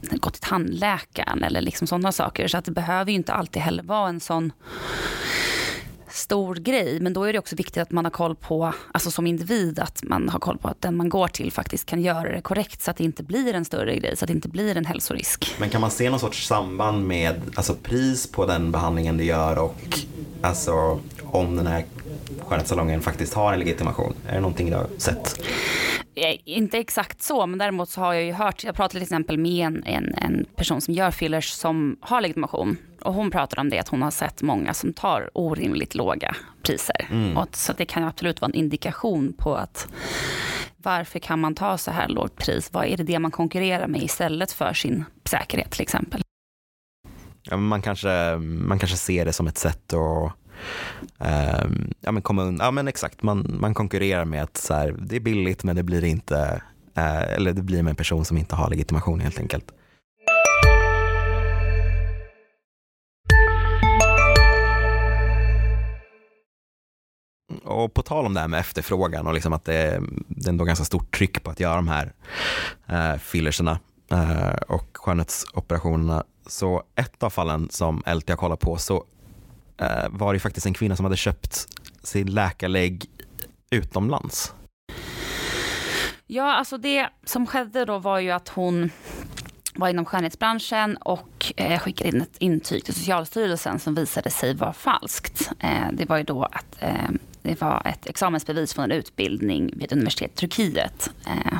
gå 0.00 0.30
till 0.30 0.42
tandläkaren 0.42 1.44
eller 1.44 1.60
liksom 1.60 1.86
sådana 1.86 2.12
saker. 2.12 2.48
Så 2.48 2.58
att 2.58 2.64
det 2.64 2.70
behöver 2.70 3.10
ju 3.10 3.16
inte 3.16 3.32
alltid 3.32 3.62
heller 3.62 3.82
vara 3.82 4.08
en 4.08 4.20
sån 4.20 4.52
stor 6.12 6.54
grej. 6.54 7.00
Men 7.00 7.12
då 7.12 7.24
är 7.24 7.32
det 7.32 7.38
också 7.38 7.56
viktigt 7.56 7.82
att 7.82 7.90
man 7.90 8.04
har 8.04 8.10
koll 8.10 8.34
på, 8.34 8.72
alltså 8.92 9.10
som 9.10 9.26
individ, 9.26 9.78
att 9.78 10.02
man 10.02 10.28
har 10.28 10.38
koll 10.38 10.58
på 10.58 10.68
att 10.68 10.82
den 10.82 10.96
man 10.96 11.08
går 11.08 11.28
till 11.28 11.52
faktiskt 11.52 11.86
kan 11.86 12.02
göra 12.02 12.32
det 12.32 12.40
korrekt 12.40 12.82
så 12.82 12.90
att 12.90 12.96
det 12.96 13.04
inte 13.04 13.22
blir 13.22 13.54
en 13.54 13.64
större 13.64 13.96
grej, 13.96 14.16
så 14.16 14.24
att 14.24 14.26
det 14.26 14.34
inte 14.34 14.48
blir 14.48 14.76
en 14.76 14.84
hälsorisk. 14.84 15.54
Men 15.58 15.70
kan 15.70 15.80
man 15.80 15.90
se 15.90 16.10
någon 16.10 16.20
sorts 16.20 16.46
samband 16.46 17.06
med 17.06 17.42
alltså 17.54 17.74
pris 17.74 18.26
på 18.26 18.46
den 18.46 18.72
behandlingen 18.72 19.16
du 19.16 19.24
gör 19.24 19.58
och 19.58 19.98
alltså 20.42 21.00
om 21.22 21.56
den 21.56 21.66
här 21.66 21.84
skönhetssalongen 22.40 23.00
faktiskt 23.00 23.34
har 23.34 23.52
en 23.52 23.58
legitimation? 23.58 24.14
Är 24.26 24.34
det 24.34 24.40
någonting 24.40 24.70
du 24.70 24.76
har 24.76 24.86
sett? 24.98 25.38
Inte 26.44 26.78
exakt 26.78 27.22
så, 27.22 27.46
men 27.46 27.58
däremot 27.58 27.88
så 27.88 28.00
har 28.00 28.12
jag 28.12 28.24
ju 28.24 28.32
hört, 28.32 28.64
jag 28.64 28.74
pratade 28.74 28.92
till 28.92 29.02
exempel 29.02 29.38
med 29.38 29.66
en, 29.66 29.84
en, 29.84 30.14
en, 30.14 30.46
person 30.56 30.80
som 30.80 30.94
gör 30.94 31.10
fillers 31.10 31.50
som 31.50 31.96
har 32.00 32.20
legitimation. 32.20 32.76
Och 33.02 33.14
hon 33.14 33.30
pratar 33.30 33.60
om 33.60 33.70
det, 33.70 33.78
att 33.78 33.88
hon 33.88 34.02
har 34.02 34.10
sett 34.10 34.42
många 34.42 34.74
som 34.74 34.92
tar 34.92 35.30
orimligt 35.34 35.94
låga 35.94 36.36
priser. 36.62 37.08
Mm. 37.10 37.36
Och 37.36 37.56
så 37.56 37.72
det 37.72 37.84
kan 37.84 38.04
absolut 38.04 38.40
vara 38.40 38.48
en 38.48 38.54
indikation 38.54 39.32
på 39.32 39.54
att 39.54 39.88
varför 40.76 41.18
kan 41.18 41.40
man 41.40 41.54
ta 41.54 41.78
så 41.78 41.90
här 41.90 42.08
lågt 42.08 42.36
pris? 42.36 42.68
Vad 42.72 42.86
är 42.86 42.96
det 42.96 43.02
det 43.02 43.18
man 43.18 43.30
konkurrerar 43.30 43.86
med 43.86 44.02
istället 44.02 44.52
för 44.52 44.72
sin 44.72 45.04
säkerhet 45.24 45.70
till 45.70 45.82
exempel? 45.82 46.22
Ja, 47.42 47.56
man, 47.56 47.82
kanske, 47.82 48.36
man 48.38 48.78
kanske 48.78 48.96
ser 48.96 49.24
det 49.24 49.32
som 49.32 49.46
ett 49.46 49.58
sätt 49.58 49.92
att 49.92 50.32
Eh, 51.18 51.66
ja, 52.00 52.12
men 52.12 52.22
komma 52.22 52.42
undan. 52.42 52.64
Ja, 52.64 52.70
men 52.70 52.88
exakt, 52.88 53.22
man, 53.22 53.56
man 53.60 53.74
konkurrerar 53.74 54.24
med 54.24 54.42
att 54.42 54.56
så 54.56 54.74
här, 54.74 54.96
det 54.98 55.16
är 55.16 55.20
billigt 55.20 55.64
men 55.64 55.76
det 55.76 55.82
blir 55.82 56.04
inte, 56.04 56.62
eh, 56.94 57.32
eller 57.32 57.52
det 57.52 57.62
blir 57.62 57.82
med 57.82 57.90
en 57.90 57.96
person 57.96 58.24
som 58.24 58.38
inte 58.38 58.56
har 58.56 58.70
legitimation 58.70 59.20
helt 59.20 59.38
enkelt. 59.38 59.72
Och 67.64 67.94
på 67.94 68.02
tal 68.02 68.26
om 68.26 68.34
det 68.34 68.40
här 68.40 68.48
med 68.48 68.60
efterfrågan 68.60 69.26
och 69.26 69.34
liksom 69.34 69.52
att 69.52 69.64
det 69.64 69.74
är, 69.74 70.02
det 70.28 70.46
är 70.46 70.48
ändå 70.48 70.64
ganska 70.64 70.84
stort 70.84 71.16
tryck 71.16 71.42
på 71.42 71.50
att 71.50 71.60
göra 71.60 71.74
de 71.74 71.88
här 71.88 72.12
eh, 72.86 73.18
fillerserna 73.18 73.78
eh, 74.10 74.54
och 74.68 74.88
skönhetsoperationerna. 74.94 76.24
Så 76.46 76.82
ett 76.94 77.22
av 77.22 77.30
fallen 77.30 77.68
som 77.70 78.02
LT 78.06 78.28
har 78.28 78.36
kollat 78.36 78.60
på 78.60 78.76
så 78.76 79.04
Eh, 79.82 80.08
var 80.10 80.34
det 80.34 80.40
faktiskt 80.40 80.66
en 80.66 80.74
kvinna 80.74 80.96
som 80.96 81.04
hade 81.04 81.16
köpt 81.16 81.68
sin 82.02 82.34
läkarlägg 82.34 83.06
utomlands. 83.70 84.54
Ja, 86.26 86.52
alltså 86.54 86.78
det 86.78 87.08
som 87.24 87.46
skedde 87.46 87.84
då 87.84 87.98
var 87.98 88.18
ju 88.18 88.30
att 88.30 88.48
hon 88.48 88.90
var 89.74 89.88
inom 89.88 90.04
skönhetsbranschen 90.04 90.96
och 90.96 91.52
eh, 91.56 91.78
skickade 91.80 92.10
in 92.10 92.22
ett 92.22 92.36
intyg 92.38 92.84
till 92.84 92.94
Socialstyrelsen 92.94 93.78
som 93.78 93.94
visade 93.94 94.30
sig 94.30 94.54
vara 94.54 94.72
falskt. 94.72 95.50
Eh, 95.58 95.88
det 95.92 96.08
var 96.08 96.16
ju 96.16 96.22
då 96.22 96.44
att 96.44 96.76
eh, 96.78 97.10
det 97.42 97.60
var 97.60 97.82
ett 97.84 98.06
examensbevis 98.06 98.74
från 98.74 98.84
en 98.84 98.92
utbildning 98.92 99.70
vid 99.76 99.92
universitetet 99.92 100.42
i 100.42 100.48
Turkiet. 100.48 101.10
Eh, 101.26 101.58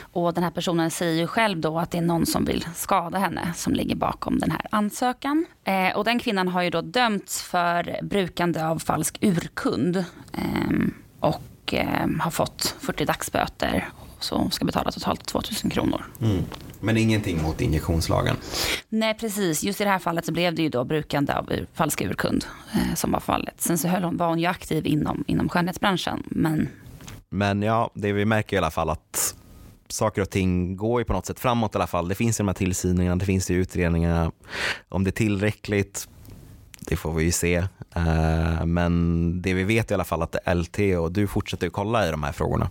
och 0.00 0.34
den 0.34 0.44
här 0.44 0.50
personen 0.50 0.90
säger 0.90 1.20
ju 1.20 1.26
själv 1.26 1.60
då 1.60 1.78
att 1.78 1.90
det 1.90 1.98
är 1.98 2.02
någon 2.02 2.26
som 2.26 2.44
vill 2.44 2.66
skada 2.74 3.18
henne 3.18 3.52
som 3.56 3.72
ligger 3.72 3.96
bakom 3.96 4.38
den 4.38 4.50
här 4.50 4.66
ansökan. 4.70 5.46
Eh, 5.64 5.96
och 5.96 6.04
den 6.04 6.18
kvinnan 6.18 6.48
har 6.48 6.62
ju 6.62 6.70
då 6.70 6.80
dömts 6.80 7.42
för 7.42 7.98
brukande 8.02 8.64
av 8.64 8.78
falsk 8.78 9.18
urkund 9.20 9.96
eh, 10.32 10.42
och 11.20 11.42
ehm, 11.72 12.20
har 12.20 12.30
fått 12.30 12.76
40 12.80 13.04
dagsböter 13.04 13.88
så 14.18 14.50
ska 14.50 14.64
betala 14.64 14.90
totalt 14.90 15.26
2000 15.26 15.70
kronor. 15.70 16.04
Mm. 16.20 16.44
Men 16.84 16.96
ingenting 16.96 17.42
mot 17.42 17.60
injektionslagen? 17.60 18.36
Nej, 18.88 19.14
precis. 19.14 19.62
Just 19.62 19.80
i 19.80 19.84
det 19.84 19.90
här 19.90 19.98
fallet 19.98 20.26
så 20.26 20.32
blev 20.32 20.54
det 20.54 20.62
ju 20.62 20.68
då 20.68 20.84
brukande 20.84 21.34
av 21.34 21.50
falsk 21.74 22.00
urkund 22.00 22.44
eh, 22.74 22.94
som 22.94 23.12
var 23.12 23.20
fallet. 23.20 23.54
Sen 23.60 23.78
så 23.78 23.88
höll 23.88 24.04
hon, 24.04 24.16
var 24.16 24.28
hon 24.28 24.38
ju 24.38 24.46
aktiv 24.46 24.86
inom, 24.86 25.24
inom 25.26 25.48
skönhetsbranschen. 25.48 26.22
Men... 26.26 26.68
men 27.28 27.62
ja, 27.62 27.90
det 27.94 28.12
vi 28.12 28.24
märker 28.24 28.56
i 28.56 28.58
alla 28.58 28.70
fall 28.70 28.90
att 28.90 29.34
saker 29.88 30.22
och 30.22 30.30
ting 30.30 30.76
går 30.76 31.00
ju 31.00 31.04
på 31.04 31.12
något 31.12 31.26
sätt 31.26 31.40
framåt 31.40 31.74
i 31.74 31.78
alla 31.78 31.86
fall. 31.86 32.08
Det 32.08 32.14
finns 32.14 32.40
ju 32.40 32.42
de 32.42 32.48
här 32.48 32.54
tillsyningarna, 32.54 33.16
det 33.16 33.26
finns 33.26 33.50
ju 33.50 33.54
utredningarna. 33.54 34.32
Om 34.88 35.04
det 35.04 35.10
är 35.10 35.12
tillräckligt, 35.12 36.08
det 36.80 36.96
får 36.96 37.12
vi 37.12 37.24
ju 37.24 37.32
se. 37.32 37.56
Eh, 37.96 38.64
men 38.66 39.42
det 39.42 39.54
vi 39.54 39.64
vet 39.64 39.90
i 39.90 39.94
alla 39.94 40.04
fall 40.04 40.22
att 40.22 40.32
det 40.32 40.40
är 40.44 40.54
LT 40.54 40.98
och 40.98 41.12
du 41.12 41.26
fortsätter 41.26 41.68
kolla 41.68 42.08
i 42.08 42.10
de 42.10 42.22
här 42.22 42.32
frågorna. 42.32 42.70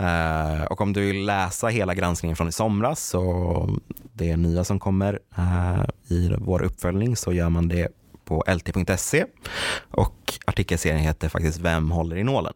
Uh, 0.00 0.62
och 0.64 0.80
om 0.80 0.92
du 0.92 1.06
vill 1.06 1.24
läsa 1.24 1.66
hela 1.68 1.94
granskningen 1.94 2.36
från 2.36 2.48
i 2.48 2.52
somras 2.52 3.14
och 3.14 3.70
det 4.12 4.36
nya 4.36 4.64
som 4.64 4.78
kommer 4.78 5.18
uh, 5.38 5.84
i 6.08 6.34
vår 6.38 6.62
uppföljning 6.62 7.16
så 7.16 7.32
gör 7.32 7.48
man 7.48 7.68
det 7.68 7.88
på 8.24 8.44
lt.se 8.46 9.24
och 9.90 10.34
artikelserien 10.44 11.00
heter 11.00 11.28
faktiskt 11.28 11.58
Vem 11.58 11.90
håller 11.90 12.16
i 12.16 12.24
nålen? 12.24 12.52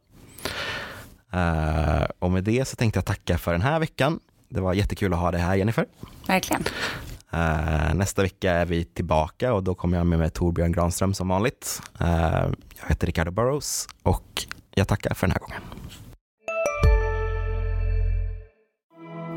Uh, 1.35 2.05
och 2.19 2.31
med 2.31 2.45
det 2.45 2.69
så 2.69 2.77
tänkte 2.77 2.99
jag 2.99 3.05
tacka 3.05 3.39
för 3.39 3.53
den 3.53 3.63
här 3.63 3.81
veckan. 3.81 4.21
Det 4.49 4.61
var 4.61 4.75
jättekul 4.75 5.13
att 5.13 5.19
ha 5.19 5.31
dig 5.31 5.41
här 5.41 5.55
Jennifer. 5.55 5.87
Verkligen. 6.27 6.65
nästa 7.95 8.23
vecka 8.23 8.53
är 8.53 8.67
vi 8.67 8.85
tillbaka 8.85 9.53
och 9.53 9.63
då 9.63 9.75
kommer 9.75 9.99
jag 9.99 10.07
med 10.07 10.19
mig 10.19 10.31
Torbjörn 10.31 10.73
Granström 10.73 11.15
som 11.15 11.29
vanligt. 11.29 11.83
jag 11.99 12.89
heter 12.89 13.07
Ricardo 13.07 13.31
Burrows 13.31 13.89
och 14.03 14.45
jag 14.75 14.89
tackar 14.89 15.15
för 15.15 15.27
den 15.27 15.33
här 15.33 15.41
gången. 15.41 15.61